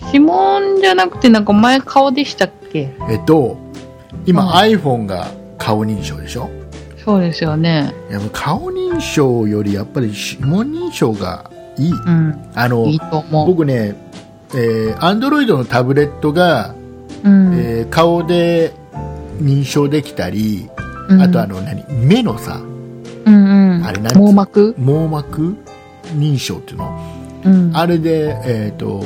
[0.06, 2.94] 指紋じゃなくてなんか前顔でしたっけ？
[3.08, 3.56] えっと
[4.26, 6.50] 今、うん iPhone が顔認証でしょ？
[7.04, 7.94] そうですよね。
[8.10, 12.50] やっぱ顔認証よりやっぱり指紋認証がいいうん。
[12.54, 12.86] あの。
[13.30, 13.94] 僕ね、
[14.54, 16.74] えー、Android のタブレットが、
[17.22, 17.54] うん。
[17.54, 18.72] えー顔で
[19.42, 20.68] 認証できたり、
[21.08, 21.84] うんあとあの何？
[21.90, 22.56] 目のさ
[23.26, 23.34] うん
[23.76, 23.84] うん。
[23.84, 24.74] あれなんつう網膜？
[24.78, 25.56] 網膜
[26.16, 27.14] 認証っていうの？
[27.44, 27.76] うん。
[27.76, 29.02] あれで、えー、と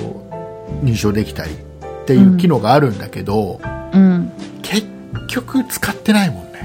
[0.84, 3.60] 認証できたりっていう機能があるんだけど、
[3.92, 4.30] うん。
[4.62, 4.86] 結
[5.28, 6.60] 局使ってないもんね、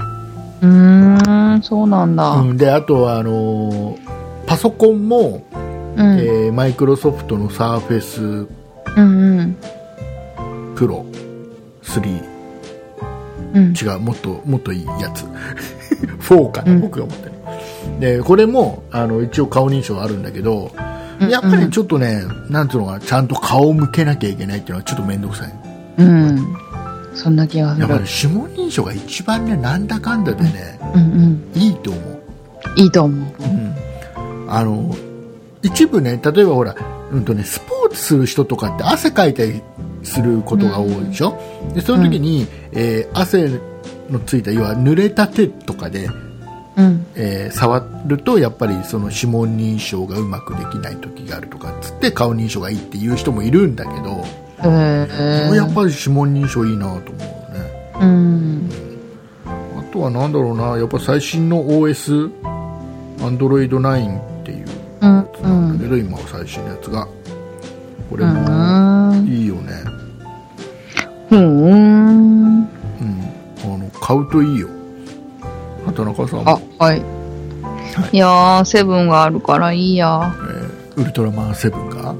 [0.62, 2.30] うーん、そうなんだ。
[2.30, 4.04] うん、であとはあのー
[4.46, 5.42] パソコンも、
[5.96, 6.18] うん。
[6.18, 8.22] えーマイクロソフトのサーフェス
[8.96, 10.74] うんうん。
[10.74, 11.06] プロ
[11.82, 12.22] 3
[13.54, 13.72] うん。
[13.72, 15.24] 違うもっともっといいやつ
[16.28, 17.32] 4かな、うん僕が思ってる
[18.00, 20.72] でこれもあの一応顔認証あるんだけど
[21.20, 25.52] うんやっぱりちょっとね、なんていうのかなちゃんと顔を向けなきゃいけないっていうのはちょっと面倒くさい
[25.98, 26.56] うん。
[27.14, 28.10] そんな気がするやっぱり。
[28.22, 31.60] 指紋認証が一番ねなんだかんだでね、うんうん。
[31.60, 32.22] いいと思う、
[32.76, 33.34] いいと思う。
[33.42, 34.94] うん、あの
[35.62, 36.74] 一部ね例えばほら、
[37.10, 39.62] うんとね、スポーツする人とかって汗かいたり
[40.02, 41.40] することが多いでしょ、
[41.74, 43.60] でその時に、えー汗
[44.10, 46.10] のついた要は濡れた手とかで、
[46.76, 47.06] うん。
[47.14, 54.24] えー触るとやっぱりその指紋認証がうまくできない時があるとかっつって顔認証がいいっていう人もいるんだけど。
[54.58, 58.70] やっぱり指紋認証いいなと思うねうん。
[59.78, 62.30] あとはなんだろうなやっぱ最新の OS
[63.18, 64.66] Android 9っていう
[65.02, 65.16] うん。
[65.16, 67.06] やつなんだけど、今は最新のやつが
[68.10, 69.26] これうもん。
[69.26, 69.72] いいよね
[71.30, 71.62] うん。
[71.64, 72.68] うん
[73.64, 74.68] あの買うといいよ
[75.86, 77.02] 畑中さんあも、、はい。
[78.12, 80.34] いやー、セブンがあるからいいや。
[80.48, 82.14] えーウルトラマンセブンが？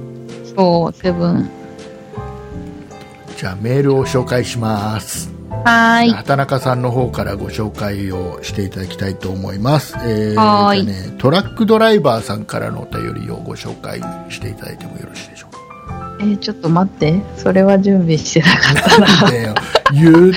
[0.57, 1.49] そう、セブン。
[3.45, 5.31] じゃあメールを紹介します
[5.67, 6.11] はーい。
[6.13, 14.01] 畑中さんの方からご紹介をしていただきたいと思います、えーはーいね、トラックドライバーさんからのお便りをご紹介
[14.33, 15.59] していただいてもよろしいでしょうか
[16.21, 17.21] えーちょっと待って。
[17.37, 19.07] それは準備してなかったな。
[19.93, 20.33] 言っ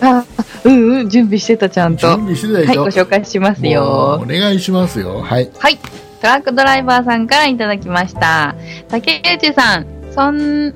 [0.00, 0.24] あ、
[0.62, 2.06] うんうん、準備してた、ちゃんと。
[2.06, 4.24] 準備してたではい、しょ、ご紹介しますよお。
[4.24, 5.78] 願いしますよはいはい。
[6.20, 8.54] トラックドライバーさんからいただきました。
[8.88, 10.72] 竹内さん、そん、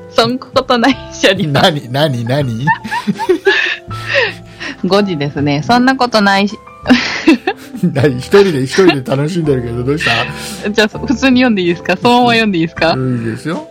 [0.10, 1.46] そんことないっしょに。
[1.52, 2.66] 何何何？
[4.84, 5.62] 5時ですね。
[5.62, 6.48] そんなことない。
[6.48, 6.56] し、
[7.92, 10.04] 何一人で一人で楽しんでるけどどうし
[10.64, 10.70] た？
[10.70, 11.96] じゃあ、普通に読んでいいですか？
[11.96, 12.94] そのまま読んでいいですか？
[12.96, 13.68] いいですよ。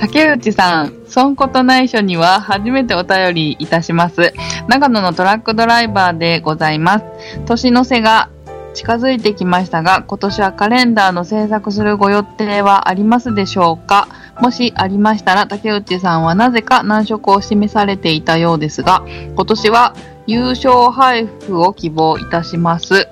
[0.00, 4.32] 竹内さん、そんことないしょには初めてお便りいたします。
[4.68, 7.04] 長野のトラックドライバーでございます。
[7.46, 8.28] 年の瀬が
[8.74, 14.08] 近づいてきましたが、今年はカレンダーの制作するご予定はありますでしょうか？
[14.42, 19.04] もしありましたら、竹内さんはなぜか難色を示されていたようですが、
[19.36, 19.94] 今年は
[20.26, 23.06] 優勝配布を希望いたします。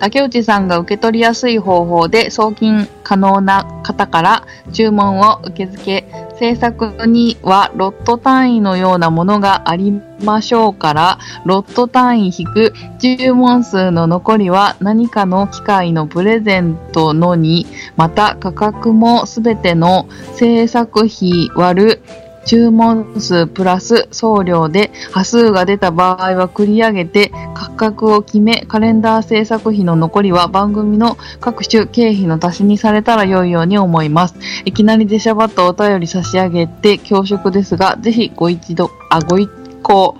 [0.00, 6.06] 竹内さんが受け取りやすい方法で送金可能な方から注文を受け付け、
[6.38, 9.92] 制作にはロット単位のようなものがあり
[10.24, 22.02] ましょうから、ロット単位引く注文数の残りは何かの機械のプレゼントのに、また価格もすべての制作費割る
[22.46, 34.34] 注文数プラス送料で波数が出た場合は繰り上げて価格を決めカレンダー制作費の残りは番組の各種経費の足しにされたら良いように思います。
[34.64, 39.50] いきなり出しゃばったお便り差し上げて恐縮ですが、ぜひご一度、あ、ご一
[39.82, 40.16] 行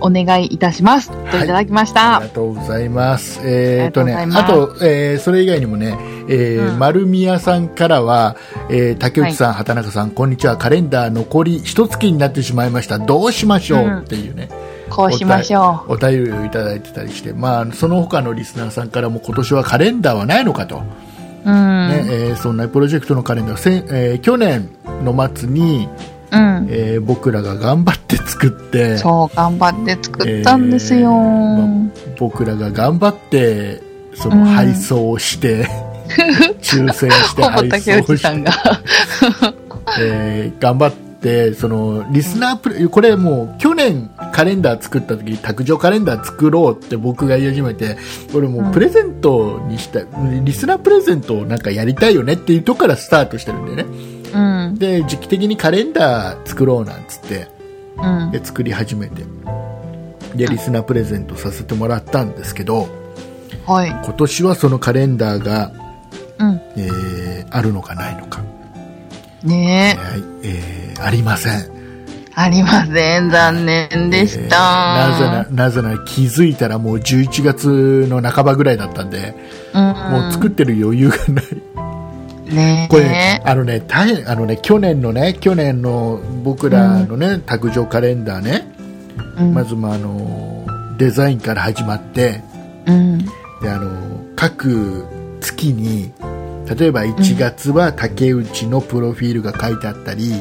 [0.00, 1.10] お願いいたします。
[1.30, 2.16] といただきました。
[2.16, 3.40] ありがとうございます。
[3.44, 5.96] えー、とね、あとえーそれ以外にもね、
[6.28, 8.36] えーうん丸宮さんからは、
[8.70, 10.56] えー竹内さん、畑中さん、こんにちは。
[10.56, 12.98] カレンダー残り一月になってしまいました。
[12.98, 14.48] どうしましょう、うんっていうね、
[14.88, 21.50] こうしましょお便りをいただいてたりして、まあ、その他のリスナーさんからも今年はカレンダーはないのかと、う。
[21.50, 21.88] うん。
[21.88, 24.68] ねえーそんなプロジェクトのカレンダー、せんえー去年
[25.04, 25.88] の末に、
[26.32, 26.66] うん。
[26.70, 31.10] えー僕らが頑張って作って、そう、頑張って作ったんですよ。
[31.10, 33.82] えーま僕らが頑張って
[34.14, 35.66] そのうん配送して、
[36.60, 38.52] 抽選して配竹送して、内さんが。
[40.00, 47.98] えー頑張ってそのリスナープレこれもう去年カレンダー作った時卓上カレンダー作ろうって僕が言い始めて
[48.32, 50.00] これもうプレゼントにした、
[50.44, 53.86] リスナープレゼントをなんかやりたいよねっていうとこからスタートしてるんでね
[54.32, 54.76] うん。
[54.78, 57.48] で時期的にカレンダー作ろうなんつって
[57.96, 58.30] うん。
[58.30, 59.22] で作り始めて
[60.34, 62.88] でリスナープレゼントさせてもらったんですけど
[63.66, 63.90] はい。
[63.90, 65.72] 今年はそのカレンダーが、
[66.38, 66.60] うん。
[66.76, 68.42] えーあるのかないのか、
[69.42, 70.00] ねえ。
[70.00, 71.80] はいえーありません
[72.34, 73.28] ありません。
[73.28, 74.40] 残念でした。
[74.40, 79.34] えーなぜななぜなら気づいたらもう11月の半ばぐらいだったんで、
[79.74, 79.82] うん。
[79.82, 81.44] もう作ってる余裕がない
[82.50, 82.88] ね。
[82.90, 88.72] これねあのね大変あのね去年のね去年の僕らのね、卓上カレンダーね、
[89.38, 89.54] うん。
[89.54, 90.66] まずまああの
[90.98, 92.42] デザインから始まって
[92.86, 93.18] うん。
[93.62, 95.04] であの各
[95.40, 96.12] 月に
[96.78, 100.32] 例えば1月は竹内のプロフィールが書いてあったり、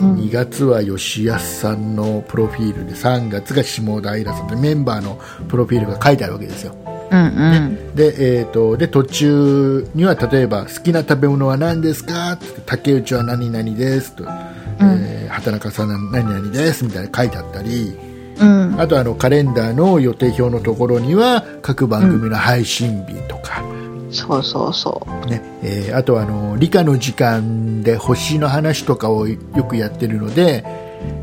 [0.00, 0.14] うん。
[0.16, 5.18] 2月は吉安さんのプロフィールで3月が下平さんでメンバーの
[5.48, 6.74] プロフィールが書いてあるわけですよ
[7.12, 7.94] うんうん。
[7.94, 12.32] で,、えー、とで途中には例えば好きな食べ物は何ですか？
[12.32, 17.96] って竹内は何々ですと、えー畑中さんは何々ですみたいな書いてあったり。
[18.40, 18.80] うん。
[18.80, 23.62] あとあのカレンダーの予定表のところには各番組の配信日とか、
[24.10, 25.42] そうそうそね。
[25.62, 29.36] えーあとはあの理科の時間で星の話とかをよ
[29.68, 30.64] くやってるので、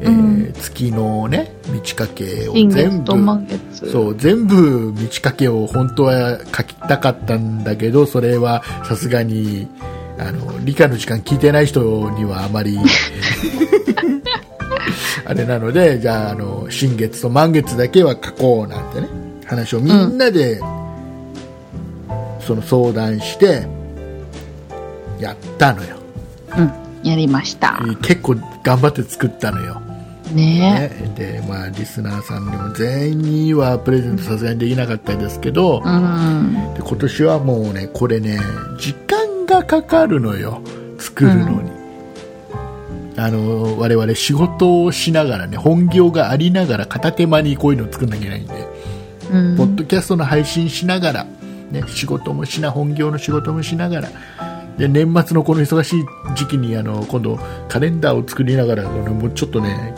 [0.01, 2.51] えーうん月のね満ち欠けう。
[2.51, 3.13] を新全部。
[3.73, 9.67] そう全部満ち欠けを本当は書きたかったんだけどそれはさすがに
[10.17, 12.77] あの理科の時間聞いてない人にはあまり
[15.25, 19.07] あれなのでじゃああの新月と満月だけは書こうなんてね
[19.45, 20.61] 話をみんなで、
[22.39, 23.67] その相談して
[25.19, 25.97] やったのよ
[26.55, 26.71] うん。
[27.03, 27.79] やりました。
[28.03, 28.35] 結構
[28.69, 29.89] 頑張って作ったのよね
[30.31, 35.89] ね、でまあリスナーさんにも全員にはプレゼントさすがにできなかったですけど、え。
[35.89, 36.53] うん。
[36.75, 38.39] で今年はもうねこれね
[38.77, 40.61] 時間がかかるのよ
[40.99, 41.71] 作るのに、
[43.17, 48.53] あの我々仕事をしながらね本業がありながら片手間にこういうのを作んなきゃいけないんで、
[49.31, 49.57] うん。
[49.57, 51.25] ポッドキャストの配信しながら、
[51.71, 54.09] ね、仕事もしな本業の仕事もしながら
[54.79, 56.05] で年末のこの忙しい
[56.35, 59.93] 時期にあの今度カレンダーを作りながらこのもうちょっとね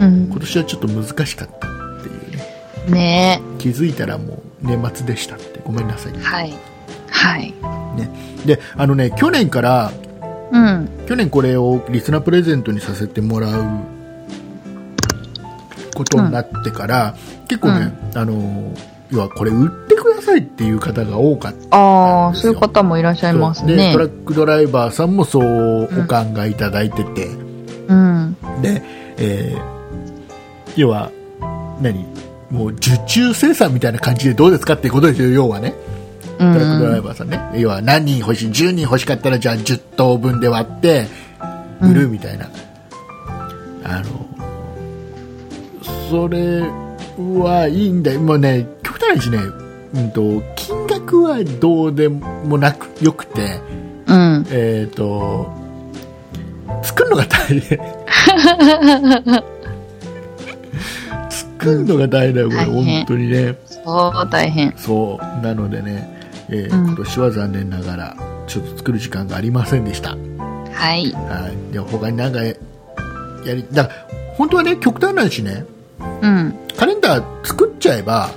[0.00, 1.70] うん今年はちょっと難しかったっ
[2.02, 6.18] ていうねね気づいたらもう年末でしたってごめんなさいえ。
[6.18, 6.54] はい。
[7.10, 7.54] はい。
[8.46, 9.92] であのね去年から
[10.52, 10.88] うん。
[11.06, 13.94] 去年これをリスナープレゼントにさせてもらう
[15.94, 17.14] ことになってから、
[17.48, 18.74] 結構ね、あの
[19.10, 19.93] 要はこれ売って
[20.24, 23.76] くださいっていう方が多かったああ、そういう方もいらっしゃいますね。
[23.76, 23.98] でト。
[23.98, 27.26] ラックドライバーさんもそうお考えいただいてて、
[27.88, 28.36] うん。
[28.62, 28.82] で、
[29.18, 29.74] えー
[30.76, 31.10] 要は
[31.80, 32.04] 何
[32.50, 35.74] もう受注生産みたいな感じでどうですかっていうことですよ要はね。
[36.34, 37.02] うトラックドライん。
[37.04, 41.06] バーさんね、要は何人欲しい10人欲しかったらじゃあ10等分で割って
[41.80, 42.50] 売るみたいな、
[43.84, 44.26] あの
[46.10, 48.20] それはいいんだよ。
[48.20, 49.63] もうね極端な話ね、
[49.94, 53.60] うん、と金額はどうでもなくよくて
[54.06, 54.46] うん。
[54.50, 55.52] えっ、と
[56.82, 57.78] 作るのが大変
[61.30, 64.72] 作るのが大変だよこれ本当にねそう、大変。
[64.76, 66.08] そうなのでね、
[66.48, 68.16] えーうん今年は残念ながら
[68.46, 70.10] ちょっと作る時間がありませんでした。
[70.10, 70.16] は
[70.94, 71.12] い。
[71.12, 72.54] はい、で他になんかや
[73.44, 75.64] りだから本当はね極端な話ね
[76.22, 76.54] うん。
[76.76, 78.30] カレンダー作っちゃえば、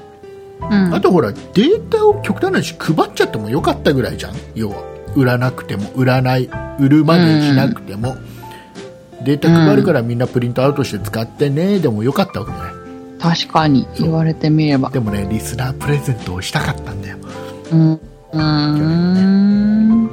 [0.70, 0.94] うん。
[0.94, 4.84] あとほらデータを極端な話配っちゃってもよかったぐらいじゃん要は
[5.16, 6.50] 売らなくても売らない
[6.80, 8.16] 売るまでしなくても、
[9.24, 12.74] データ配るからみんなプリントアウトして使ってねでもよかったわけじゃない
[13.20, 14.90] 確かに言われてみれば。
[14.92, 17.18] でもねリスナープレゼントをしたかったんだよ
[17.72, 17.94] うん。
[17.94, 20.10] うーん。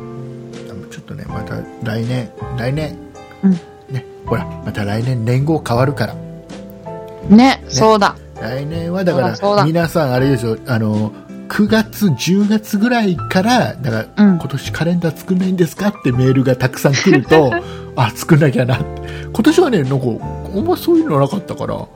[0.91, 2.97] ちょっとねまた来年来年、
[3.43, 3.53] うん
[3.93, 6.15] ねほらまた来年年号変わるから
[7.29, 8.17] ね、そうだ。
[8.41, 11.13] 来年はだから皆さんあれですよあの
[11.49, 14.39] 9月10月ぐらいからだから、うん。
[14.39, 17.53] 今年カレンダー作んないんですかってメールがたくさん来ると
[17.97, 18.77] あ作んなきゃな。
[18.77, 18.85] って
[19.33, 20.07] 今年はねなんか
[20.55, 21.87] あんまそういうのなかったから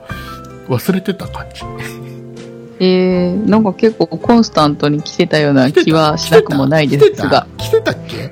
[0.69, 1.63] 忘れてた感じ。
[2.81, 7.45] えー、なんか結構コンスタントに来てたような気はしなくもないですが。
[7.57, 7.93] 来てた？
[7.93, 8.31] 来てたっ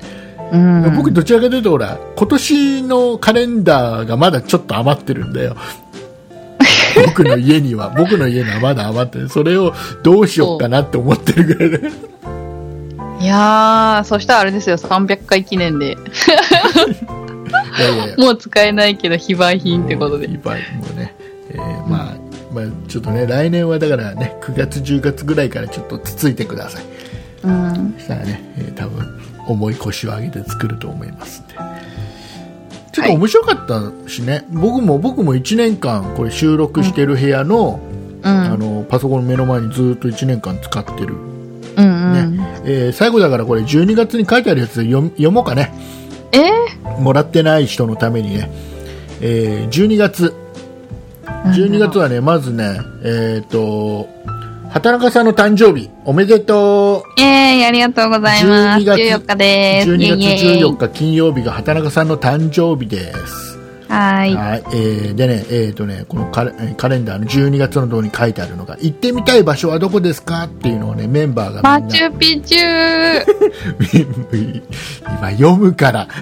[0.52, 0.96] うん。
[0.96, 5.56] 僕どちらかというとほら今年のカレンダーがまだちょっと余ってるんだよ
[7.06, 9.28] 僕の家には 僕の家にはまだ余ってる。
[9.28, 11.80] それをどうしようかなって思ってるぐらいで
[13.20, 15.96] いやー、そしたらあれですよ、300回記念で。
[17.78, 18.16] いやいやいや。
[18.16, 20.26] もう使えないけど非売品ってことで。
[20.26, 21.14] いっぱいもうね、
[21.50, 22.14] えーまあ、
[22.52, 26.82] まあちょっとね来年はだからね9月10月ぐらいからちょっとつついてください。
[27.44, 27.94] うん。
[27.98, 29.18] そしたらね、えー多分
[29.48, 31.54] 重い腰を上げて作ると思いますんで
[32.98, 37.80] ちょっと面白かったしね、僕も僕も1年間これ収録してる部屋の,、
[38.22, 38.28] うん。
[38.28, 41.14] あのパソコンの目の前にずっと1年間使ってる、
[41.76, 42.40] うんうん。
[42.64, 45.72] えー最後だからこれ12月に書いてあるやつ読み読もうかね。
[46.32, 46.50] え？
[47.00, 48.50] もらってない人のためにね、
[49.20, 50.34] えー12月。
[51.24, 54.08] ー、12月はねまずねえっ、と
[54.70, 57.20] 畑中さんの誕生日おめでとう。
[57.20, 58.82] イェーイ、ありがとうございます。
[58.82, 59.90] 12月14日です。
[59.90, 64.34] 12月イェイイェイ14日金曜日が畑中さんの誕生日ですはーい。
[64.34, 70.44] はい、えーでね、えーとね、このカレえーカレンダーの12月のところに書いてあるのが、行ってみたい場所はどこですか？
[70.44, 73.24] っていうのをね、メンバーがマチュピチュー
[75.18, 76.08] 今読むから。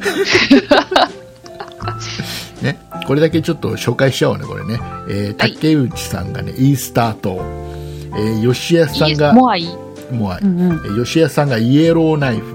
[2.63, 4.79] ね、これだけちょっと紹介しちゃおうね、これね。
[5.09, 7.41] えーはい竹内さんがね、イースター島。
[8.17, 9.33] えー吉安さいいんが、
[10.13, 10.45] モアイ。
[10.45, 10.77] もう、うんうん。
[10.77, 12.47] えー吉安さんがイエローナイフ。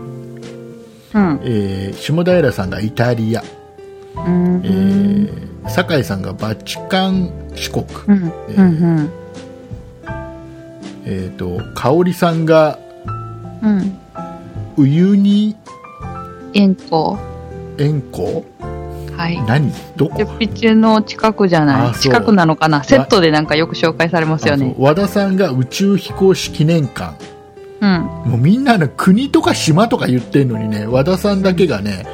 [1.14, 1.40] うん。
[1.44, 3.44] えー下平さんがイタリア。
[4.16, 7.86] うんえー酒井さんがバチカン四国。
[8.08, 8.34] うん。
[8.58, 9.10] うん。
[11.06, 12.78] えっ、と、香織さんが
[13.62, 13.98] うん。
[14.78, 15.56] ウユニ
[16.54, 17.18] 円弧。
[17.78, 18.44] 塩湖？
[19.16, 19.42] はい。
[19.46, 19.72] 何？
[19.96, 20.26] どこ？
[20.40, 21.94] ピチュの近くじゃない？
[22.00, 22.84] 近くなのかな？
[22.84, 27.14] セットでなんかよく紹介されますよね和田さんが宇宙飛行士記念館
[27.82, 28.02] うん。
[28.32, 32.06] もうみんなね国とか島とか言ってるのにね和田さんだけがね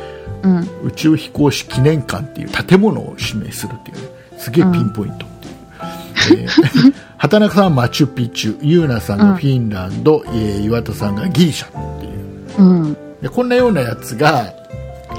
[0.44, 0.70] うん。
[0.84, 4.04] 宇宙飛行士記念館っていう建物を指名するっていうね
[4.38, 12.64] すげえピンポイントっていう、えー 畑中さんはマチュピチュユーナさんがフィンランド、えー岩田さんがギリシャっていう。
[12.64, 12.98] うん。
[13.22, 14.54] でこんなようなやつが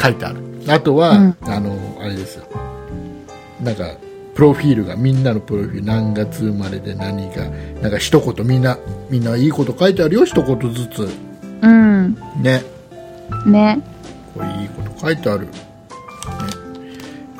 [0.00, 0.36] 書いてある。
[0.68, 1.36] あとは、うん。
[1.42, 2.44] あのあれですよ。
[3.60, 3.84] なんか
[4.38, 7.48] プロフィールがみんなのプロフィール何月生まれで何が
[7.82, 8.78] なんか一言みんな
[9.10, 11.08] みんないいこと書いてあるよ一言ずつ
[11.60, 12.14] うん。
[12.40, 12.62] ね
[13.44, 13.80] ね。
[14.36, 15.52] これいいこと書いてある、ね、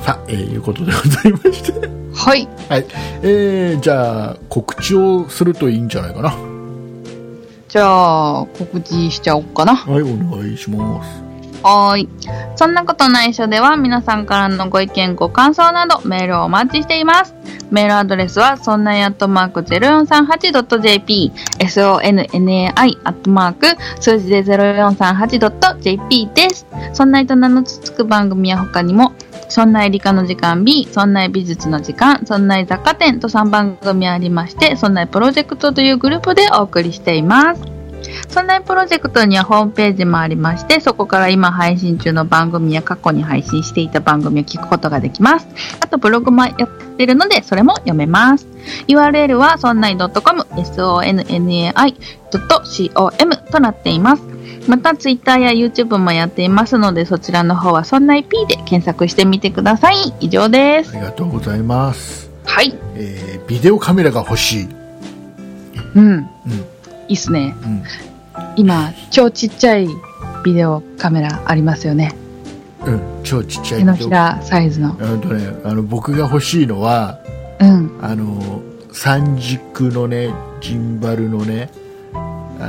[0.01, 2.49] さあ、えーいうことでございましてはい。
[2.69, 2.87] はい
[3.23, 6.35] えー、じゃあ告知をするといいんじゃないかな
[7.69, 9.77] じゃあ、告知しちゃおうかな。
[9.77, 11.28] はいお願いします
[11.63, 12.09] はーい。
[12.57, 17.35] そんなことないしょでは皆さんからのご意見、ご感想などメールをお待ちしています。
[17.71, 23.67] メールアドレスは、そんないアットマーク 0438.jp、sonnai アットマーク
[24.01, 26.67] 数字で 0438.jp です。
[26.93, 29.13] そんないと名のつく番組は他にも、
[29.49, 37.78] そんない理科の時間 B、そんない美術の時間、そんない雑貨店と3番組ありまして、そんないプロジェクトというグループでお送りしています。
[38.29, 45.49] そんなプロジェクトにはホームページもありまして、そこから今配信中の番組や過去に配信していた番組を聞くことができます。
[45.81, 48.47] あとブログもやってるので、それも読めます。
[48.87, 51.97] URL はそんない .com、sonnai.com
[53.51, 54.23] となっています。
[54.69, 60.13] また Twitter や YouTube もやっていますので、そちらの方はそんない P で検索してみてください。
[60.21, 60.91] 以上です。
[60.91, 62.75] ありがとうございます、はい。
[62.95, 64.69] えービデオカメラが欲しい、
[65.95, 66.07] うん。
[66.07, 66.29] うん
[67.09, 67.55] いいっすね。
[67.63, 67.83] うん
[68.57, 69.89] 今、超ちっちゃい
[70.45, 72.15] ビデオカメラありますよね。
[72.85, 74.97] うん、超ちっちゃい手のひらサイズの。
[74.99, 77.19] うんとね、あの僕が欲しいのは
[77.61, 77.99] うん。
[78.01, 78.63] あの
[78.93, 81.71] 三軸のねジンバルのね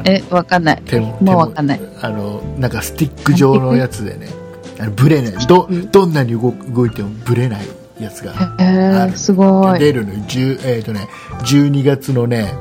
[0.05, 0.81] え、わかんない。
[0.85, 1.81] 手ももうわかんない。
[2.01, 4.27] あのなんかスティック状のやつでね
[4.79, 7.65] あのブレないどどんなに動動いてもブレない
[7.99, 9.79] やつがへえ、すごい。
[9.79, 11.07] 出るの10えっ、とね
[11.45, 12.53] 12月のね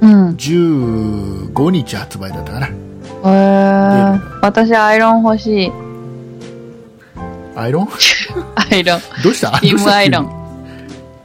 [0.00, 0.30] うん。
[0.36, 2.66] 15日発売だったかな。
[2.66, 2.70] へ
[4.16, 5.72] え、私アイロン欲しい。
[7.56, 7.88] アイロン？
[8.56, 9.00] アイロン。
[9.22, 9.58] どうした？
[9.60, 10.36] チームアイロン。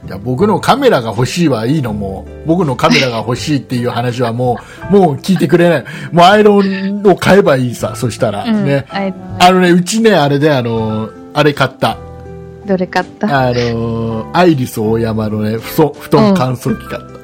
[0.06, 4.56] いや僕のカメラが欲しいはいいのもう僕のカメラが欲しいっていう話はも
[4.88, 5.84] うもう聞いてくれない。
[6.12, 8.64] もうアイロンを買えばいいさそしたら、うん。
[8.64, 8.84] ね。
[8.90, 9.36] アイロン。
[9.40, 11.96] あのねうちねあれであのあれ買った。
[12.66, 13.26] どれ買った？
[13.48, 17.15] あのアイリスオーヤマのね布団布団乾燥機買った、へ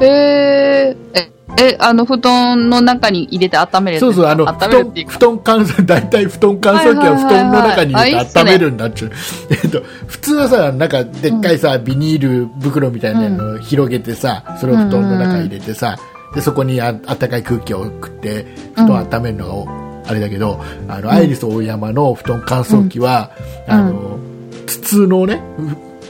[0.00, 0.96] え。
[1.14, 9.12] え、え、あの、布団の中に入れて温めるそうそう、あの、布団布団乾燥、 大体布団乾燥機は布団の中に入れて温めるんだっちゅう。
[9.50, 15.96] えっと、普通はさ、なんか、でっかいさ、ビニール袋みたいなのを広げてさ、それを布団の中に入れてさ、
[16.34, 19.68] で、そこにあ暖かい空気を送って、布団を温めるのがお、
[20.06, 23.30] あれだけど、あの、アイリス大山の布団乾燥機は、
[23.68, 24.18] あの、
[24.66, 25.40] 筒のね、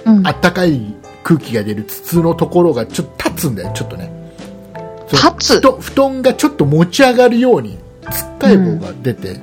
[0.06, 0.26] うん。
[0.26, 0.94] あったかい
[1.24, 4.12] 空気が出る筒のところがちょっと立つんだよ、ちょっとね。
[5.10, 5.60] 立つ？
[5.60, 7.78] 布団布団がちょっと持ち上がるように、
[8.10, 9.40] つっかい棒が出て、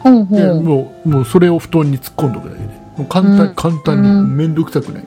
[0.00, 0.60] ほうほでう。
[0.60, 5.04] もうもうそれを布団に突っ込んどくだけで、もう簡単、うん簡単に、うん面倒くさくない。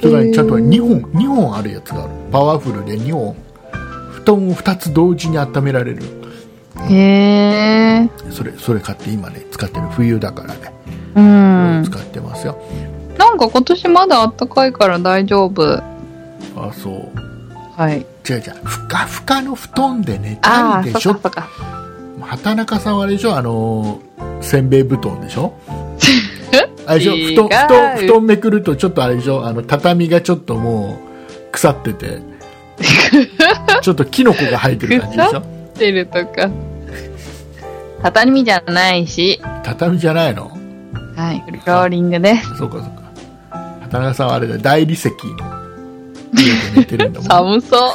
[0.00, 2.12] それからちゃんと2本、2本あるやつがある。
[2.32, 3.36] パワフルで2本。
[4.10, 6.02] 布団を2つ同時に温められる。
[6.88, 8.10] へえ。
[8.30, 9.86] それ、それ買って今ね、使ってる。
[9.90, 10.60] 冬だからね。
[11.14, 11.20] う
[11.80, 11.84] ん。
[11.84, 12.58] 使ってますよ。
[13.18, 15.76] なんか今年まだ暖かいから大丈夫。
[16.56, 17.10] あ、そう。
[17.76, 17.98] はい。
[18.28, 18.42] 違う違う。
[18.64, 21.12] ふかふかの布団で寝ああ、たいでしょ？
[21.12, 21.48] そっかそっか。
[22.26, 23.36] 畑中さんはあれでしょ？
[23.36, 25.54] あのーせんべい布団でしょ？
[26.86, 27.44] あれでしょ？
[27.46, 29.44] 布団布団布団めくるとちょっとあれでしょ？
[29.46, 30.98] あの畳がちょっとも
[31.48, 32.18] う腐ってて
[33.82, 35.40] ちょっとキノコが生えてる感じでしょ？
[35.78, 36.50] てるとか。
[38.02, 40.50] 畳じゃないし、畳じゃないの？
[41.16, 42.56] はい、フローリングです。
[42.58, 43.03] そうかそうか
[43.94, 45.14] 畑中さんはあれだ大理石の
[46.34, 47.90] 家で寝てるんだもん寒そう。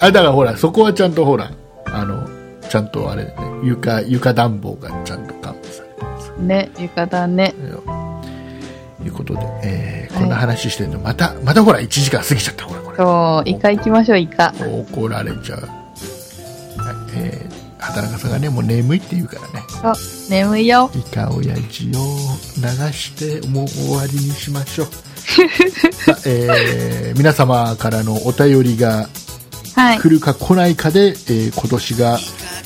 [0.00, 1.52] あだからほらそこはちゃんとほら
[1.86, 2.28] あの
[2.68, 3.60] ちゃんとあれだね。
[3.62, 6.32] 床床暖房がちゃんと完備されてます。
[6.38, 7.54] ね、浴衣ね。
[8.98, 12.64] ということで、えーこんな話してるとまたまたほら1時間過ぎちゃった。
[12.64, 12.96] ほらこれ。
[12.96, 14.52] そう、イカ行きましょう、イカ。
[14.60, 15.68] 怒られちゃう、
[17.80, 19.94] はいえー畑中さんがねもう眠いって言うからねあ、
[20.28, 20.90] 眠いよ。
[20.94, 22.00] イカオヤジを
[22.56, 24.88] 流してもう終わりにしましょう
[26.26, 29.08] えー皆様からのお便りが
[29.76, 29.98] はい。
[29.98, 32.18] 来るか来ないかで、えー今年が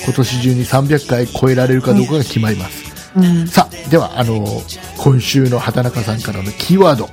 [0.05, 2.85] 今年中に300回超えられるかどうかが決まります、
[3.17, 3.47] うん。
[3.49, 4.63] さあではあの
[4.99, 7.09] 今週の畑中さんからのキーワード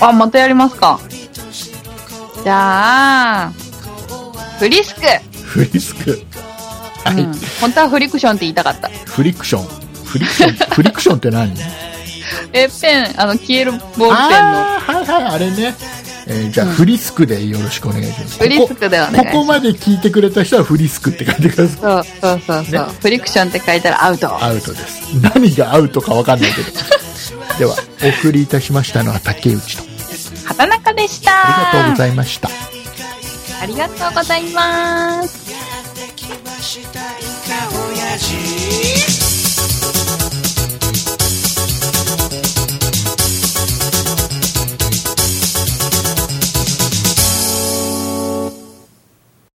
[0.00, 0.98] あ、またやりますか。
[2.42, 3.52] じゃあ、
[4.58, 5.00] フリスク。
[5.44, 6.22] フリスク
[7.04, 7.34] はい、うん。
[7.60, 8.88] 本当はフリクションって言いたかった。
[8.88, 9.64] フリクション。
[10.04, 10.52] フリクション。
[10.74, 11.54] フリクションって何？
[12.52, 14.10] え、ペン、あの、消えるボールペンの。
[14.10, 15.74] ああはいはいあれね、
[16.26, 18.38] えーじゃあ、うんフリスクでよろしくお願いします。
[18.38, 19.24] フリスクでお願いします。
[19.24, 22.92] ここここまで聞いてくれた人はフリスクって書いてくださいそうそうそうそう、ね。
[23.00, 24.44] フリクションって書いたらアウト。
[24.44, 25.12] アウトです。
[25.20, 26.70] 何がアウトか分かんないけど。
[27.58, 29.82] ではお送りいたしましたのは竹内と。
[30.46, 31.32] 畑中でした。
[31.32, 32.50] ありがとうございました。
[33.62, 35.69] ありがとうございます。
[38.10, 38.99] magic.